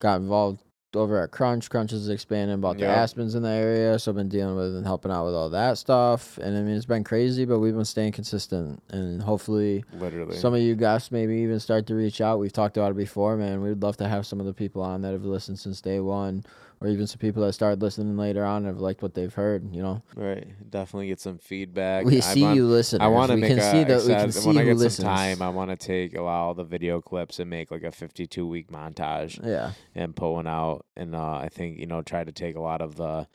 Got 0.00 0.20
involved 0.20 0.62
over 0.96 1.22
at 1.22 1.30
Crunch. 1.30 1.68
Crunch 1.70 1.92
is 1.92 2.08
expanding, 2.08 2.60
bought 2.60 2.76
the 2.78 2.84
Yep. 2.84 2.96
Aspens 2.96 3.34
in 3.34 3.42
the 3.42 3.48
area, 3.50 3.98
so 3.98 4.10
I've 4.10 4.16
been 4.16 4.28
dealing 4.28 4.56
with 4.56 4.74
and 4.76 4.84
helping 4.86 5.10
out 5.10 5.24
with 5.26 5.34
all 5.34 5.50
that 5.50 5.78
stuff. 5.78 6.38
And 6.38 6.56
I 6.56 6.62
mean, 6.62 6.76
it's 6.76 6.86
been 6.86 7.04
crazy, 7.04 7.44
but 7.44 7.58
we've 7.58 7.74
been 7.74 7.84
staying 7.84 8.12
consistent, 8.12 8.82
and 8.90 9.22
hopefully, 9.22 9.84
Literally. 9.98 10.36
some 10.36 10.54
of 10.54 10.60
you 10.60 10.74
guys 10.74 11.10
maybe 11.12 11.36
even 11.38 11.60
start 11.60 11.86
to 11.88 11.94
reach 11.94 12.20
out. 12.20 12.38
We've 12.38 12.52
talked 12.52 12.76
about 12.76 12.90
it 12.92 12.96
before, 12.96 13.36
man. 13.36 13.62
We'd 13.62 13.82
love 13.82 13.96
to 13.98 14.08
have 14.08 14.26
some 14.26 14.40
of 14.40 14.46
the 14.46 14.54
people 14.54 14.82
on 14.82 15.02
that 15.02 15.12
have 15.12 15.24
listened 15.24 15.58
since 15.58 15.80
day 15.80 16.00
one, 16.00 16.44
or 16.84 16.88
even 16.88 17.06
some 17.06 17.18
people 17.18 17.42
that 17.44 17.52
started 17.54 17.80
listening 17.80 18.16
later 18.16 18.44
on 18.44 18.58
and 18.58 18.66
have 18.66 18.78
liked 18.78 19.02
what 19.02 19.14
they've 19.14 19.32
heard. 19.32 19.74
You 19.74 19.82
know, 19.82 20.02
right. 20.14 20.46
Definitely 20.70 21.08
get 21.08 21.20
some 21.20 21.38
feedback. 21.38 22.04
we 22.04 22.18
I 22.18 22.20
see 22.20 22.42
want- 22.42 22.56
you 22.56 22.66
listeners. 22.66 23.00
I 23.00 23.06
want 23.06 23.30
to 23.30 23.36
we 23.36 23.40
make 23.40 23.50
can 23.50 23.58
a, 23.58 23.70
see 23.70 23.84
that 23.84 24.02
we 24.02 24.08
can 24.08 24.32
see 24.32 24.46
when 24.46 24.58
I 24.58 24.64
get 24.64 24.76
listens. 24.76 25.06
some 25.06 25.16
time. 25.16 25.40
I 25.40 25.48
want 25.48 25.70
to 25.70 25.76
take 25.76 26.14
a 26.14 26.20
lot 26.20 26.44
all 26.44 26.54
the 26.54 26.64
video 26.64 27.00
clips 27.00 27.38
and 27.38 27.48
make 27.48 27.70
like 27.70 27.84
a 27.84 27.90
52 27.90 28.46
week 28.46 28.70
montage 28.70 29.40
yeah, 29.44 29.72
and 29.94 30.14
put 30.14 30.30
one 30.30 30.46
out. 30.46 30.84
And 30.96 31.14
uh, 31.14 31.36
I 31.36 31.48
think 31.50 31.78
you 31.78 31.86
know 31.86 32.02
try 32.02 32.22
to 32.22 32.32
take 32.32 32.56
a 32.56 32.60
lot 32.60 32.82
of 32.82 32.96
the, 32.96 33.26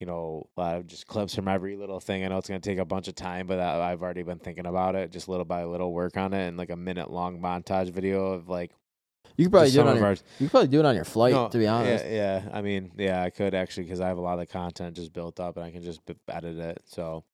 you 0.00 0.06
know, 0.06 0.48
a 0.56 0.60
lot 0.60 0.76
of 0.76 0.86
just 0.86 1.06
clips 1.06 1.34
from 1.34 1.48
every 1.48 1.76
little 1.76 2.00
thing. 2.00 2.24
I 2.24 2.28
know 2.28 2.36
it's 2.38 2.48
gonna 2.48 2.60
take 2.60 2.78
a 2.78 2.84
bunch 2.84 3.08
of 3.08 3.14
time, 3.14 3.46
but 3.46 3.58
I've 3.58 4.02
already 4.02 4.22
been 4.22 4.38
thinking 4.38 4.66
about 4.66 4.94
it, 4.96 5.10
just 5.10 5.28
little 5.28 5.46
by 5.46 5.64
little, 5.64 5.92
work 5.94 6.16
on 6.18 6.34
it, 6.34 6.46
and 6.46 6.58
like 6.58 6.70
a 6.70 6.76
minute 6.76 7.10
long 7.10 7.40
montage 7.40 7.90
video 7.90 8.32
of 8.32 8.48
like 8.48 8.72
you 9.36 9.44
could 9.46 9.52
probably 9.52 9.66
just 9.70 9.74
do 9.76 9.80
it 9.80 9.82
some 9.82 9.88
on 9.88 9.92
of 9.94 9.98
your, 10.00 10.06
our 10.08 10.12
you 10.12 10.46
could 10.46 10.50
probably 10.50 10.68
do 10.68 10.80
it 10.80 10.84
on 10.86 10.94
your 10.94 11.04
flight. 11.04 11.32
No, 11.34 11.48
to 11.48 11.58
be 11.58 11.66
honest, 11.66 12.04
Yeah, 12.04 12.42
yeah. 12.44 12.48
I 12.52 12.62
mean, 12.62 12.92
yeah, 12.96 13.22
I 13.22 13.30
could 13.30 13.54
actually 13.54 13.84
because 13.84 14.00
I 14.00 14.08
have 14.08 14.18
a 14.18 14.22
lot 14.22 14.38
of 14.38 14.48
content 14.48 14.96
just 14.96 15.12
built 15.12 15.38
up 15.40 15.56
and 15.56 15.64
I 15.66 15.70
can 15.70 15.82
just 15.82 16.04
b- 16.06 16.14
edit 16.28 16.58
it. 16.58 16.82
So 16.86 17.24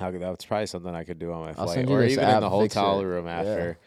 I 0.00 0.10
could, 0.10 0.20
that's 0.20 0.44
probably 0.44 0.66
something 0.66 0.94
I 0.94 1.04
could 1.04 1.18
do 1.18 1.32
on 1.32 1.40
my 1.40 1.48
I'll 1.48 1.54
flight 1.66 1.70
send 1.70 1.88
you 1.90 1.96
or 1.96 2.00
this 2.02 2.12
even 2.12 2.24
in 2.24 2.30
app, 2.30 2.40
the 2.40 2.50
hotel 2.50 3.00
it. 3.00 3.04
room 3.04 3.26
Yeah. 3.26 3.38
after. 3.38 3.78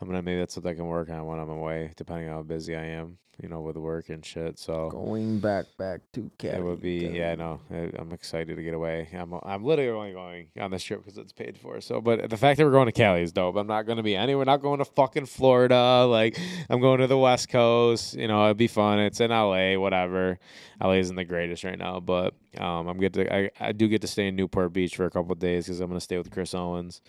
I'm 0.00 0.08
gonna 0.08 0.22
maybe 0.22 0.38
that's 0.40 0.56
what 0.56 0.66
I 0.66 0.74
can 0.74 0.86
work 0.86 1.08
on 1.10 1.24
when 1.26 1.38
I'm 1.38 1.50
away, 1.50 1.92
depending 1.96 2.28
on 2.28 2.34
how 2.36 2.42
busy 2.42 2.74
I 2.76 2.84
am, 2.84 3.18
you 3.40 3.48
know, 3.48 3.60
with 3.60 3.76
work 3.76 4.08
and 4.08 4.24
shit. 4.24 4.58
So 4.58 4.90
Going 4.90 5.38
back, 5.38 5.66
back 5.78 6.00
to 6.14 6.30
Cali. 6.38 6.56
it 6.56 6.62
would 6.64 6.80
be, 6.82 7.00
Cali. 7.02 7.18
yeah, 7.18 7.34
no, 7.36 7.60
I, 7.70 7.90
I'm 7.96 8.12
excited 8.12 8.56
to 8.56 8.62
get 8.62 8.74
away. 8.74 9.08
I'm, 9.12 9.32
I'm 9.44 9.62
literally 9.64 9.90
only 9.90 10.12
going 10.12 10.48
on 10.60 10.72
this 10.72 10.82
trip 10.82 11.02
because 11.04 11.16
it's 11.16 11.32
paid 11.32 11.56
for. 11.56 11.80
So, 11.80 12.00
but 12.00 12.28
the 12.28 12.36
fact 12.36 12.58
that 12.58 12.64
we're 12.64 12.72
going 12.72 12.86
to 12.86 12.92
Cali 12.92 13.22
is 13.22 13.32
dope. 13.32 13.56
I'm 13.56 13.66
not 13.68 13.82
going 13.86 13.96
to 13.98 14.02
be 14.02 14.16
anywhere. 14.16 14.44
Not 14.44 14.60
going 14.62 14.78
to 14.78 14.84
fucking 14.84 15.26
Florida. 15.26 16.04
Like, 16.06 16.38
I'm 16.68 16.80
going 16.80 17.00
to 17.00 17.06
the 17.06 17.18
West 17.18 17.48
Coast. 17.48 18.14
You 18.14 18.26
know, 18.28 18.44
it'd 18.46 18.56
be 18.56 18.66
fun. 18.68 18.98
It's 18.98 19.20
in 19.20 19.30
LA, 19.30 19.78
whatever. 19.78 20.38
LA 20.82 20.94
isn't 20.94 21.16
the 21.16 21.24
greatest 21.24 21.62
right 21.64 21.78
now, 21.78 22.00
but 22.00 22.34
um, 22.60 22.88
I'm 22.88 22.98
get 22.98 23.12
to, 23.14 23.34
I, 23.34 23.50
I 23.60 23.72
do 23.72 23.88
get 23.88 24.00
to 24.02 24.06
stay 24.06 24.28
in 24.28 24.36
Newport 24.36 24.72
Beach 24.72 24.96
for 24.96 25.04
a 25.06 25.10
couple 25.10 25.32
of 25.32 25.38
days 25.38 25.66
because 25.66 25.80
I'm 25.80 25.88
going 25.88 25.98
to 25.98 26.04
stay 26.04 26.18
with 26.18 26.30
Chris 26.30 26.54
Owens. 26.54 27.00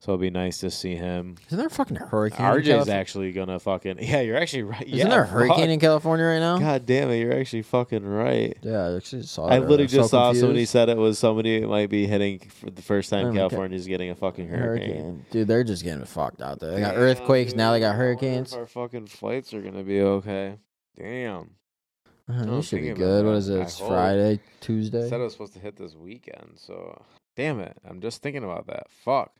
So 0.00 0.12
it'll 0.12 0.20
be 0.20 0.30
nice 0.30 0.58
to 0.58 0.70
see 0.70 0.96
him. 0.96 1.36
Isn't 1.46 1.58
there 1.58 1.66
a 1.66 1.70
fucking 1.70 1.96
hurricane? 1.96 2.44
in 2.44 2.62
RJ's 2.62 2.88
actually 2.88 3.32
gonna 3.32 3.58
fucking 3.58 3.98
yeah. 4.00 4.20
You're 4.20 4.36
actually 4.36 4.64
right. 4.64 4.82
Isn't 4.82 4.98
yeah, 4.98 5.08
there 5.08 5.22
a 5.22 5.26
hurricane 5.26 5.56
fuck. 5.56 5.68
in 5.68 5.80
California 5.80 6.26
right 6.26 6.40
now? 6.40 6.58
God 6.58 6.86
damn 6.86 7.10
it! 7.10 7.18
You're 7.18 7.32
actually 7.32 7.62
fucking 7.62 8.04
right. 8.04 8.56
Yeah, 8.62 8.88
I 8.88 8.96
actually 8.96 9.22
saw. 9.22 9.46
I 9.46 9.58
literally 9.58 9.84
I'm 9.84 9.88
so 9.88 9.96
just 9.96 10.10
saw 10.10 10.32
somebody 10.32 10.64
said 10.66 10.88
it 10.88 10.96
was 10.96 11.18
somebody 11.18 11.60
that 11.60 11.68
might 11.68 11.90
be 11.90 12.06
hitting 12.06 12.40
for 12.40 12.70
the 12.70 12.82
first 12.82 13.10
time 13.10 13.28
Oh 13.28 13.32
California's 13.32 13.86
getting 13.86 14.10
a 14.10 14.14
fucking 14.14 14.48
hurricane. 14.48 15.24
Dude, 15.30 15.48
they're 15.48 15.64
just 15.64 15.82
getting 15.82 16.04
fucked 16.04 16.42
out 16.42 16.60
there. 16.60 16.72
They 16.72 16.80
got 16.80 16.92
Damn, 16.92 17.00
earthquakes 17.00 17.54
now. 17.54 17.72
They 17.72 17.80
got 17.80 17.94
I 17.94 17.98
wonder 17.98 18.12
if 18.12 18.20
hurricanes. 18.20 18.52
Our 18.52 18.66
fucking 18.66 19.06
flights 19.06 19.54
are 19.54 19.62
gonna 19.62 19.84
be 19.84 20.00
okay. 20.00 20.58
Damn. 20.96 21.50
Uh, 22.28 22.32
I'm 22.32 22.54
you 22.54 22.62
should 22.62 22.80
be 22.80 22.92
good. 22.92 23.24
What 23.26 23.34
is 23.34 23.48
it? 23.48 23.60
It's. 23.60 23.78
Friday, 23.78 24.40
Tuesday. 24.60 25.08
said 25.08 25.20
it 25.20 25.24
was 25.24 25.32
supposed 25.32 25.52
to 25.54 25.58
hit 25.58 25.76
this 25.76 25.94
weekend, 25.94 26.52
so 26.56 27.02
damn 27.36 27.60
it. 27.60 27.76
I'm 27.88 28.00
just 28.00 28.22
thinking 28.22 28.44
about 28.44 28.66
that. 28.68 28.90
Fuck. 28.90 29.32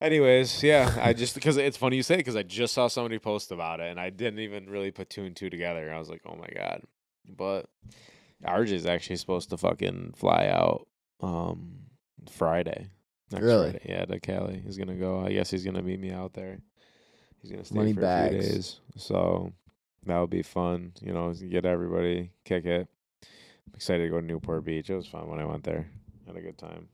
Anyways, 0.00 0.62
yeah, 0.62 0.94
I 1.00 1.12
just 1.14 1.34
because 1.34 1.56
it's 1.56 1.76
funny 1.76 1.96
you 1.96 2.02
say 2.02 2.16
because 2.16 2.36
I 2.36 2.42
just 2.42 2.74
saw 2.74 2.88
somebody 2.88 3.18
post 3.18 3.52
about 3.52 3.80
it 3.80 3.90
and 3.90 3.98
I 4.00 4.10
didn't 4.10 4.40
even 4.40 4.68
really 4.68 4.90
put 4.90 5.10
two 5.10 5.24
and 5.24 5.36
two 5.36 5.50
together. 5.50 5.92
I 5.92 5.98
was 5.98 6.08
like, 6.10 6.22
oh 6.26 6.36
my 6.36 6.48
god. 6.54 6.82
But 7.26 7.66
RJ 8.44 8.72
is 8.72 8.86
actually 8.86 9.16
supposed 9.16 9.50
to 9.50 9.56
fucking 9.56 10.14
fly 10.16 10.46
out 10.48 10.86
um 11.20 11.80
Friday. 12.30 12.88
Next 13.30 13.44
Really? 13.44 13.70
Friday. 13.70 13.86
Yeah, 13.88 14.04
to 14.04 14.20
Cali. 14.20 14.62
He's 14.64 14.76
gonna 14.76 14.96
go. 14.96 15.20
I 15.20 15.32
guess 15.32 15.50
he's 15.50 15.64
gonna 15.64 15.82
meet 15.82 16.00
me 16.00 16.10
out 16.10 16.34
there. 16.34 16.58
He's 17.40 17.50
gonna 17.50 17.64
stay 17.64 17.74
Money 17.74 17.92
for 17.94 18.04
a 18.04 18.28
few 18.30 18.40
days. 18.40 18.80
So 18.96 19.52
that 20.06 20.18
would 20.20 20.30
be 20.30 20.42
fun. 20.42 20.92
You 21.00 21.12
know, 21.12 21.32
get 21.32 21.64
everybody 21.64 22.30
kick 22.44 22.64
it. 22.66 22.88
I'm 23.22 23.74
excited 23.74 24.04
to 24.04 24.10
go 24.10 24.20
to 24.20 24.26
Newport 24.26 24.64
Beach. 24.64 24.90
It 24.90 24.96
was 24.96 25.06
fun 25.06 25.28
when 25.28 25.40
I 25.40 25.44
went 25.44 25.64
there. 25.64 25.88
Had 26.26 26.36
a 26.36 26.40
good 26.40 26.58
time. 26.58 26.88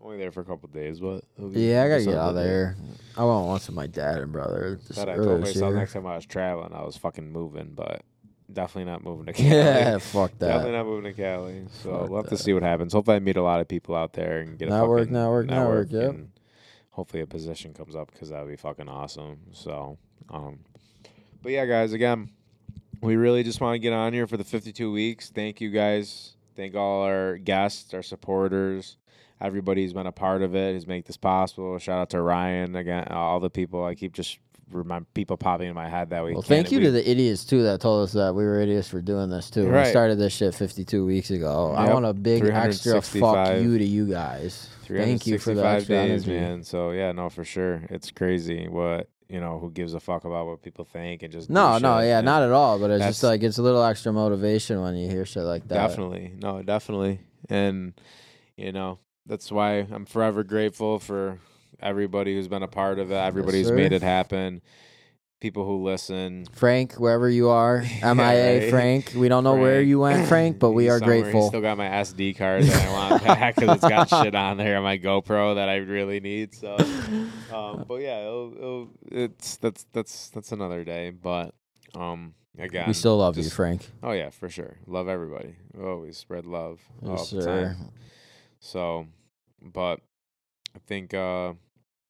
Only 0.00 0.18
there 0.18 0.30
for 0.30 0.40
a 0.40 0.44
couple 0.44 0.68
days, 0.68 1.00
but 1.00 1.20
be- 1.52 1.62
Yeah, 1.68 1.84
I 1.84 1.88
gotta 1.88 2.04
get 2.04 2.14
out 2.14 2.32
do. 2.32 2.36
there. 2.38 2.76
I 3.16 3.24
went 3.24 3.46
once 3.46 3.66
with 3.66 3.74
my 3.76 3.86
dad 3.86 4.18
and 4.20 4.30
brother. 4.32 4.78
Said 4.90 5.08
I 5.08 5.16
told 5.16 5.40
myself 5.40 5.70
year. 5.70 5.78
next 5.78 5.94
time 5.94 6.06
I 6.06 6.14
was 6.16 6.26
traveling, 6.26 6.72
I 6.74 6.82
was 6.84 6.96
fucking 6.96 7.32
moving, 7.32 7.72
but 7.74 8.02
definitely 8.52 8.90
not 8.90 9.02
moving 9.02 9.26
to 9.26 9.32
Cali. 9.34 9.48
Yeah, 9.50 9.98
fuck 9.98 10.32
that. 10.38 10.46
Definitely 10.48 10.72
not 10.72 10.86
moving 10.86 11.04
to 11.04 11.12
Cali. 11.20 11.64
So 11.82 11.90
Fuck 12.00 12.10
we'll 12.10 12.22
have 12.22 12.30
to 12.30 12.36
see 12.36 12.52
what 12.52 12.62
happens. 12.62 12.92
Hopefully, 12.92 13.16
I 13.16 13.20
meet 13.20 13.36
a 13.36 13.42
lot 13.42 13.60
of 13.60 13.66
people 13.68 13.96
out 13.96 14.12
there 14.12 14.40
and 14.40 14.58
get 14.58 14.68
a 14.68 14.72
Network, 14.72 14.98
fucking 15.00 15.12
network, 15.14 15.46
network, 15.46 15.88
yep. 15.90 16.14
hopefully, 16.90 17.22
a 17.22 17.26
position 17.26 17.72
comes 17.72 17.96
up 17.96 18.12
because 18.12 18.28
that 18.28 18.42
would 18.44 18.50
be 18.50 18.56
fucking 18.56 18.88
awesome. 18.88 19.38
So, 19.52 19.96
um, 20.28 20.58
but 21.42 21.50
yeah, 21.52 21.64
guys, 21.66 21.94
again, 21.94 22.30
we 23.02 23.16
really 23.16 23.42
just 23.42 23.60
want 23.60 23.74
to 23.74 23.78
get 23.78 23.92
on 23.92 24.12
here 24.12 24.26
for 24.26 24.36
the 24.36 24.44
52 24.44 24.92
weeks. 24.92 25.30
Thank 25.30 25.60
you 25.60 25.70
guys. 25.70 26.34
Thank 26.56 26.74
all 26.74 27.02
our 27.02 27.36
guests, 27.36 27.92
our 27.92 28.02
supporters, 28.02 28.96
everybody 29.40 29.82
who's 29.82 29.92
been 29.92 30.06
a 30.06 30.12
part 30.12 30.42
of 30.42 30.54
it, 30.54 30.72
who's 30.74 30.86
made 30.86 31.04
this 31.04 31.16
possible. 31.18 31.78
Shout 31.78 32.00
out 32.00 32.10
to 32.10 32.20
Ryan 32.22 32.74
again, 32.76 33.08
all 33.08 33.40
the 33.40 33.50
people. 33.50 33.84
I 33.84 33.94
keep 33.94 34.12
just 34.14 34.38
remember 34.70 35.06
people 35.14 35.36
popping 35.36 35.68
in 35.68 35.74
my 35.74 35.88
head 35.88 36.10
that 36.10 36.24
we. 36.24 36.32
Well, 36.32 36.42
thank 36.42 36.72
you 36.72 36.78
we- 36.78 36.84
to 36.84 36.90
the 36.90 37.08
idiots 37.08 37.44
too 37.44 37.62
that 37.64 37.80
told 37.80 38.04
us 38.04 38.12
that 38.12 38.34
we 38.34 38.44
were 38.44 38.60
idiots 38.60 38.88
for 38.88 39.02
doing 39.02 39.28
this 39.28 39.50
too. 39.50 39.70
We 39.70 39.84
started 39.84 40.18
this 40.18 40.32
shit 40.32 40.54
52 40.54 41.04
weeks 41.04 41.30
ago. 41.30 41.72
I 41.76 41.92
want 41.92 42.06
a 42.06 42.14
big 42.14 42.44
extra 42.44 43.02
fuck 43.02 43.60
you 43.60 43.78
to 43.78 43.84
you 43.84 44.06
guys. 44.06 44.70
Thank 44.88 45.26
you 45.26 45.38
for 45.38 45.52
the 45.52 45.62
365 45.62 45.76
extra 45.76 45.94
days, 45.96 46.28
energy. 46.28 46.40
man. 46.40 46.62
So 46.62 46.92
yeah, 46.92 47.12
no, 47.12 47.28
for 47.28 47.44
sure, 47.44 47.82
it's 47.90 48.10
crazy 48.10 48.68
what 48.68 49.08
you 49.28 49.40
know. 49.40 49.58
Who 49.58 49.70
gives 49.70 49.94
a 49.94 50.00
fuck 50.00 50.24
about 50.24 50.46
what 50.46 50.62
people 50.62 50.84
think 50.84 51.22
and 51.22 51.32
just 51.32 51.50
No, 51.50 51.78
no, 51.78 52.00
yeah, 52.00 52.20
not 52.20 52.42
at 52.42 52.52
all. 52.52 52.78
But 52.78 52.90
it's 52.90 53.04
just 53.04 53.22
like 53.22 53.42
it's 53.42 53.58
a 53.58 53.62
little 53.62 53.82
extra 53.82 54.12
motivation 54.12 54.80
when 54.82 54.96
you 54.96 55.08
hear 55.08 55.24
shit 55.24 55.44
like 55.44 55.66
that. 55.68 55.74
definitely, 55.74 56.32
no, 56.40 56.62
definitely, 56.62 57.20
and 57.48 57.94
you 58.56 58.72
know 58.72 58.98
that's 59.26 59.50
why 59.50 59.86
I'm 59.90 60.06
forever 60.06 60.44
grateful 60.44 60.98
for 60.98 61.38
everybody 61.80 62.34
who's 62.34 62.48
been 62.48 62.62
a 62.62 62.68
part 62.68 62.98
of 62.98 63.10
it. 63.10 63.14
Everybody 63.16 63.58
who's 63.58 63.72
made 63.72 63.92
it 63.92 64.02
happen. 64.02 64.62
People 65.40 65.66
who 65.66 65.84
listen. 65.84 66.46
Frank, 66.52 66.94
wherever 66.94 67.28
you 67.28 67.50
are, 67.50 67.84
Yeah, 68.00 68.14
MIA 68.14 68.60
right. 68.60 68.70
Frank. 68.70 69.12
We 69.14 69.28
don't 69.28 69.44
know 69.44 69.56
where 69.56 69.82
you 69.82 69.98
went, 70.00 70.28
Frank, 70.28 70.58
but 70.58 70.70
we 70.70 70.88
are 70.88 70.98
somewhere. 70.98 71.22
Grateful. 71.22 71.48
still 71.48 71.60
got 71.60 71.76
my 71.76 71.88
SD 71.88 72.38
card 72.38 72.64
that 72.64 72.86
I 72.86 72.90
want 72.90 73.22
back 73.22 73.54
because 73.54 73.74
it's 73.76 73.86
got 73.86 74.08
shit 74.08 74.34
on 74.34 74.56
there 74.56 74.78
on 74.78 74.82
my 74.82 74.96
GoPro 74.96 75.56
that 75.56 75.68
I 75.68 75.76
really 75.76 76.20
need. 76.20 76.54
So, 76.54 76.76
um, 77.52 77.84
but 77.86 77.96
yeah, 78.00 78.22
it'll, 78.22 78.54
it'll, 78.56 78.88
it's 79.12 79.56
that's 79.58 79.84
that's 79.92 80.30
that's 80.30 80.52
another 80.52 80.84
day. 80.84 81.10
But 81.10 81.54
um, 81.94 82.32
again, 82.58 82.86
we 82.88 82.94
still 82.94 83.18
love 83.18 83.36
you, 83.36 83.50
Frank. 83.50 83.90
Oh 84.02 84.12
yeah, 84.12 84.30
for 84.30 84.48
sure. 84.48 84.76
Love 84.86 85.06
everybody. 85.08 85.56
We 85.74 85.84
always 85.84 86.16
spread 86.16 86.46
love 86.46 86.80
all 87.04 87.10
Yes, 87.18 87.30
the 87.30 87.44
time. 87.44 87.76
So, 88.58 89.06
but 89.60 90.00
I 90.74 90.78
think 90.86 91.12
uh 91.12 91.52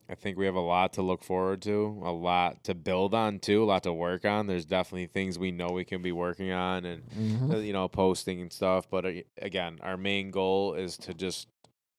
I 0.09 0.14
think 0.14 0.38
we 0.38 0.47
have 0.47 0.55
a 0.55 0.61
lot 0.61 0.92
to 0.95 1.03
look 1.03 1.25
forward 1.25 1.62
to, 1.62 2.01
a 2.05 2.12
lot 2.12 2.62
to 2.64 2.75
build 2.75 3.12
on 3.12 3.40
too, 3.40 3.64
a 3.64 3.66
lot 3.66 3.83
to 3.85 3.92
work 3.92 4.25
on. 4.25 4.47
There's 4.47 4.64
definitely 4.64 5.07
things 5.09 5.38
we 5.38 5.51
know 5.51 5.69
we 5.69 5.85
can 5.85 6.01
be 6.01 6.12
working 6.12 6.53
on 6.53 6.85
and 6.85 7.03
Mhm. 7.11 7.53
uh, 7.55 7.57
you 7.59 7.73
know 7.73 7.88
posting 7.88 8.40
and 8.40 8.53
stuff. 8.53 8.88
But 8.88 9.05
uh, 9.05 9.11
again, 9.42 9.79
our 9.83 9.97
main 9.97 10.31
goal 10.31 10.75
is 10.75 10.97
to 10.99 11.14
just 11.14 11.49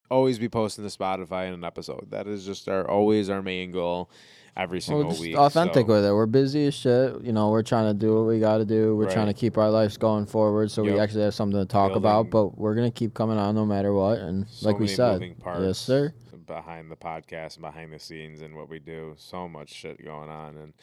always 0.09 0.39
be 0.39 0.47
posting 0.47 0.87
to 0.87 0.97
Spotify 0.97 1.47
in 1.49 1.53
an 1.53 1.65
episode. 1.65 2.07
That 2.11 2.27
is 2.27 2.45
just 2.45 2.69
our 2.69 2.89
always 2.89 3.29
our 3.29 3.41
main 3.41 3.71
goal 3.73 4.09
every 4.55 4.77
We're 4.77 4.81
single 4.81 5.09
just 5.09 5.21
week. 5.21 5.35
authentic 5.37 5.85
So, 5.85 5.93
with 5.93 6.05
it. 6.05 6.11
We're 6.13 6.25
busy 6.27 6.65
as 6.67 6.73
shit. 6.73 7.21
You 7.21 7.33
know, 7.33 7.49
we're 7.51 7.61
trying 7.61 7.93
to 7.93 7.93
do 7.93 8.15
what 8.15 8.25
we 8.27 8.39
got 8.39 8.57
to 8.59 8.65
do. 8.65 8.95
We're 8.95 9.11
trying 9.11 9.27
to 9.27 9.33
keep 9.33 9.57
our 9.57 9.69
lives 9.69 9.97
going 9.97 10.25
forward, 10.27 10.71
so 10.71 10.81
we 10.81 10.97
actually 10.97 11.23
have 11.23 11.35
something 11.35 11.59
to 11.59 11.65
talk 11.65 11.93
about. 11.95 12.29
But 12.29 12.57
we're 12.57 12.73
gonna 12.73 12.89
keep 12.89 13.13
coming 13.13 13.37
on 13.37 13.53
no 13.53 13.65
matter 13.65 13.93
what. 13.93 14.19
And 14.19 14.47
so 14.49 14.69
like 14.69 14.79
we 14.79 14.87
said, 14.87 15.37
parts 15.41 15.59
yes, 15.61 15.77
sir. 15.77 16.13
Behind 16.47 16.89
the 16.89 16.95
podcast 16.95 17.55
and 17.55 17.61
behind 17.61 17.93
the 17.93 17.99
scenes 17.99 18.41
and 18.41 18.55
what 18.55 18.69
we 18.69 18.79
do. 18.79 19.13
So 19.17 19.47
much 19.47 19.69
shit 19.69 20.03
going 20.03 20.29
on. 20.29 20.57
And 20.57 20.73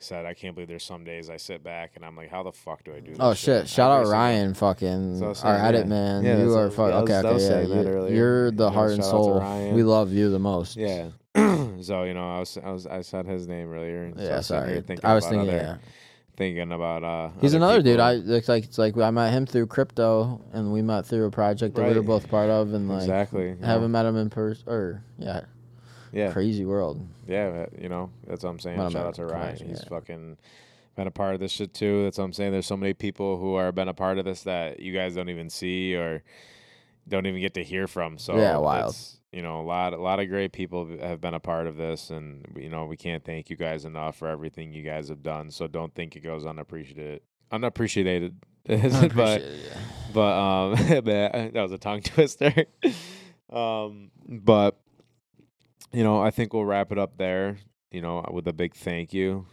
said, 0.00 0.24
I 0.26 0.32
can't 0.34 0.54
believe 0.54 0.68
there's 0.68 0.82
some 0.82 1.04
days 1.04 1.28
I 1.30 1.36
sit 1.36 1.62
back 1.62 1.92
and 1.94 2.04
I'm 2.04 2.16
like, 2.16 2.30
how 2.30 2.42
the 2.42 2.52
fuck 2.52 2.82
do 2.84 2.92
I 2.94 3.00
do 3.00 3.10
this? 3.10 3.18
Oh 3.20 3.34
shit! 3.34 3.68
Shout 3.68 3.90
out 3.90 3.98
single- 3.98 4.12
Ryan, 4.12 4.54
fucking 4.54 5.18
So 5.18 5.26
our 5.26 5.34
saying, 5.34 5.56
edit 5.56 5.86
man. 5.86 6.24
Yeah, 6.24 6.38
you 6.38 6.52
are 6.56 6.64
what- 6.68 6.72
fuck. 6.74 6.88
yeah, 6.90 6.96
I 6.96 7.00
was- 7.02 7.10
Okay, 7.10 7.28
I 7.28 7.32
was 7.32 7.44
okay, 7.44 7.52
saying 7.54 7.68
yeah. 7.68 7.74
that 7.76 7.84
yeah. 7.84 7.90
earlier. 7.96 8.14
You're 8.14 8.50
the 8.50 8.64
You 8.64 8.70
know, 8.70 8.74
heart 8.74 8.90
and 8.92 9.02
shout 9.04 9.14
out 9.14 9.18
to 9.40 9.40
soul. 9.40 9.72
We 9.72 9.82
love 9.82 10.12
you 10.12 10.30
the 10.30 10.38
most. 10.38 10.76
Yeah. 10.76 11.08
so 11.82 12.02
you 12.04 12.14
know, 12.14 12.36
I 12.36 12.38
was 12.40 12.58
I 12.64 12.70
was 12.70 12.86
I 12.86 13.02
said 13.02 13.26
his 13.26 13.46
name 13.46 13.70
earlier. 13.72 14.04
And 14.04 14.16
so 14.16 14.22
I 14.22 14.26
Yeah. 14.26 14.36
was 14.36 14.46
Sorry. 14.46 14.80
thinking 14.80 15.04
I 15.04 15.14
was 15.14 15.24
thinking. 15.26 15.48
other 15.50 15.56
Yeah. 15.58 15.76
Thinking 16.40 16.72
about. 16.72 17.04
uh 17.04 17.28
He's 17.42 17.54
other 17.54 17.64
another 17.64 17.82
dude. 17.82 18.00
I 18.00 18.14
it's 18.14 18.48
like 18.48 18.64
it's 18.64 18.78
like 18.78 18.96
I 18.96 19.10
met 19.10 19.30
him 19.30 19.44
through 19.44 19.66
crypto, 19.66 20.40
and 20.54 20.72
we 20.72 20.80
met 20.80 21.04
through 21.04 21.26
a 21.26 21.30
project 21.30 21.74
that 21.76 21.86
we 21.86 21.94
were 21.94 22.02
both 22.02 22.30
part 22.30 22.48
of, 22.48 22.72
and 22.72 22.88
like 22.88 23.02
exactly. 23.02 23.54
know? 23.54 23.66
haven't 23.66 23.92
met 23.92 24.06
him 24.06 24.16
in 24.16 24.30
person. 24.30 24.66
Or 24.66 25.04
yeah, 25.18 25.42
yeah, 26.12 26.32
crazy 26.32 26.64
world. 26.64 27.06
yeah. 27.28 27.66
You 27.78 27.90
know, 27.90 28.10
that's 28.26 28.42
what 28.42 28.50
I'm 28.50 28.58
saying. 28.58 28.78
Shout 28.78 28.96
out 28.96 29.14
to 29.16 29.26
Ryan. 29.26 29.68
He's 29.68 29.82
yeah. 29.82 29.88
fucking 29.90 30.38
been 30.96 31.06
a 31.06 31.10
part 31.10 31.34
of 31.34 31.40
this 31.40 31.52
shit 31.52 31.74
too. 31.74 32.04
That's 32.04 32.16
what 32.16 32.24
I'm 32.24 32.32
saying. 32.32 32.52
There's 32.52 32.66
so 32.66 32.76
many 32.76 32.94
people 32.94 33.38
who 33.38 33.54
are 33.54 33.70
been 33.70 33.88
a 33.88 33.94
part 33.94 34.18
of 34.18 34.24
this 34.24 34.42
that 34.44 34.80
you 34.80 34.94
guys 34.94 35.14
don't 35.14 35.28
even 35.28 35.50
see 35.50 35.94
or 35.94 36.22
don't 37.06 37.26
even 37.26 37.40
get 37.42 37.52
to 37.54 37.62
hear 37.62 37.86
from. 37.86 38.16
So 38.16 38.38
Yeah, 38.38 38.56
wild. 38.56 38.90
it's, 38.90 39.19
You 39.32 39.42
know, 39.42 39.60
a 39.60 39.62
lot, 39.62 39.92
a 39.92 39.96
lot 40.02 40.18
of 40.18 40.28
great 40.28 40.52
people 40.52 40.88
have 41.00 41.20
been 41.20 41.34
a 41.34 41.40
part 41.40 41.68
of 41.68 41.76
this, 41.76 42.10
and 42.10 42.44
you 42.56 42.68
know, 42.68 42.86
we 42.86 42.96
can't 42.96 43.24
thank 43.24 43.48
you 43.48 43.56
guys 43.56 43.84
enough 43.84 44.16
for 44.16 44.26
everything 44.28 44.72
you 44.72 44.82
guys 44.82 45.08
have 45.08 45.22
done. 45.22 45.50
So 45.52 45.68
don't 45.68 45.94
think 45.94 46.16
it 46.16 46.20
goes 46.20 46.44
unappreciated. 46.44 47.20
Unappreciated, 47.52 48.34
but 48.66 49.42
yeah. 49.42 49.78
but 50.12 50.20
um, 50.38 50.74
that 51.04 51.50
that 51.54 51.62
was 51.62 51.72
a 51.72 51.78
tongue 51.78 52.02
twister. 52.04 52.52
um, 53.52 54.10
but 54.28 54.80
you 55.92 56.02
know, 56.02 56.20
I 56.20 56.30
think 56.30 56.52
we'll 56.52 56.64
wrap 56.64 56.90
it 56.92 56.98
up 56.98 57.16
there. 57.16 57.58
You 57.92 58.00
know, 58.02 58.24
with 58.32 58.46
a 58.48 58.52
big 58.52 58.74
thank 58.74 59.12
you, 59.12 59.46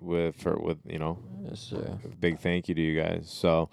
with 0.00 0.36
for 0.36 0.56
with 0.58 0.78
you 0.86 0.98
know, 0.98 1.18
Yes, 1.42 1.60
sir. 1.60 1.98
a 2.04 2.08
big 2.16 2.38
thank 2.38 2.68
you 2.68 2.74
to 2.74 2.80
you 2.80 2.98
guys. 3.00 3.30
So 3.30 3.68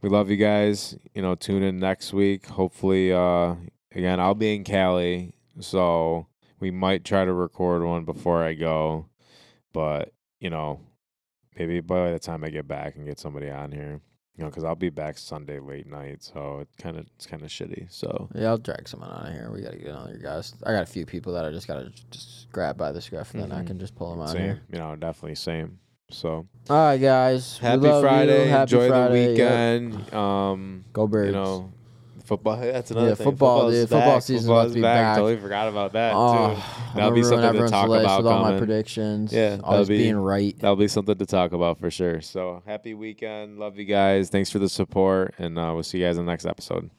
we 0.00 0.08
love 0.08 0.30
you 0.30 0.36
guys. 0.36 0.96
You 1.14 1.22
know, 1.22 1.34
tune 1.34 1.62
in 1.62 1.78
next 1.78 2.12
week. 2.12 2.46
Hopefully, 2.46 3.12
uh, 3.12 3.54
again, 3.94 4.20
I'll 4.20 4.34
be 4.34 4.54
in 4.54 4.64
Cali, 4.64 5.34
so 5.60 6.26
we 6.60 6.70
might 6.70 7.04
try 7.04 7.24
to 7.24 7.32
record 7.32 7.84
one 7.84 8.04
before 8.04 8.42
I 8.42 8.54
go. 8.54 9.06
But 9.72 10.12
you 10.40 10.50
know, 10.50 10.80
maybe 11.58 11.80
by 11.80 12.10
the 12.10 12.18
time 12.18 12.44
I 12.44 12.50
get 12.50 12.66
back 12.68 12.96
and 12.96 13.06
get 13.06 13.18
somebody 13.18 13.48
on 13.50 13.72
here, 13.72 14.00
you 14.36 14.44
know, 14.44 14.50
because 14.50 14.64
I'll 14.64 14.74
be 14.74 14.90
back 14.90 15.18
Sunday 15.18 15.58
late 15.60 15.86
night, 15.86 16.22
so 16.22 16.60
it 16.60 16.68
kind 16.82 16.96
of 16.98 17.06
it's 17.16 17.26
kind 17.26 17.42
of 17.42 17.48
shitty. 17.48 17.90
So 17.92 18.28
Yeah, 18.34 18.48
I'll 18.48 18.58
drag 18.58 18.88
someone 18.88 19.10
out 19.10 19.26
of 19.28 19.32
here. 19.32 19.50
We 19.52 19.62
gotta 19.62 19.76
get 19.78 19.88
another 19.88 20.18
guys. 20.22 20.54
I 20.64 20.72
got 20.72 20.82
a 20.82 20.86
few 20.86 21.06
people 21.06 21.32
that 21.34 21.44
I 21.44 21.50
just 21.50 21.66
gotta 21.68 21.90
just 22.10 22.50
grab 22.52 22.76
by 22.76 22.92
the 22.92 23.00
scruff, 23.00 23.32
and 23.34 23.42
then 23.42 23.52
I 23.52 23.62
Mhm. 23.62 23.66
can 23.68 23.78
just 23.78 23.94
pull 23.94 24.10
them 24.10 24.20
out 24.20 24.30
same, 24.30 24.42
here. 24.42 24.62
you 24.72 24.78
know, 24.78 24.94
definitely 24.96 25.34
same. 25.36 25.78
So 26.10 26.46
All 26.68 26.76
right, 26.76 26.98
guys. 27.00 27.56
happy. 27.58 27.80
Friday, 27.88 28.48
Happy 28.48 28.74
enjoy 28.74 28.88
Friday. 28.88 29.34
the 29.34 29.42
Yep. 29.42 29.90
weekend. 29.90 30.14
Um, 30.14 30.84
Go 30.92 31.06
Birds. 31.06 31.26
you 31.28 31.32
know, 31.32 31.72
football. 32.36 32.56
That's 32.60 32.90
another 32.90 33.08
Yeah, 33.08 33.14
thing. 33.14 33.24
football, 33.26 33.56
Football's 33.60 33.74
dude. 33.74 33.88
Football 33.88 34.20
season's 34.20 34.46
Football's 34.46 34.64
about 34.64 34.68
to 34.68 34.74
be 34.74 34.80
back. 34.82 34.96
back. 34.96 35.16
Totally 35.16 35.36
forgot 35.40 35.68
about 35.68 35.92
that 35.92 36.12
oh, 36.14 36.54
too. 36.54 36.62
That'll 36.94 37.10
be 37.12 37.22
something 37.22 37.52
to 37.52 37.68
talk 37.68 37.86
about 37.86 38.22
with 38.22 38.26
all 38.32 38.42
my 38.42 38.58
predictions. 38.58 39.32
Yeah, 39.32 39.58
always 39.62 39.88
be- 39.88 39.98
being 39.98 40.16
right. 40.16 40.58
That'll 40.58 40.76
be 40.76 40.88
something 40.88 41.16
to 41.16 41.26
talk 41.26 41.52
about 41.52 41.78
for 41.78 41.90
sure. 41.90 42.20
So 42.20 42.62
happy 42.66 42.94
weekend. 42.94 43.58
Love 43.58 43.78
you 43.78 43.84
guys. 43.84 44.30
Thanks 44.30 44.50
for 44.50 44.58
the 44.58 44.68
support, 44.68 45.34
and 45.38 45.58
uh, 45.58 45.70
we'll 45.74 45.82
see 45.82 45.98
you 45.98 46.06
guys 46.06 46.16
in 46.18 46.24
the 46.26 46.30
next 46.32 46.46
episode. 46.46 46.90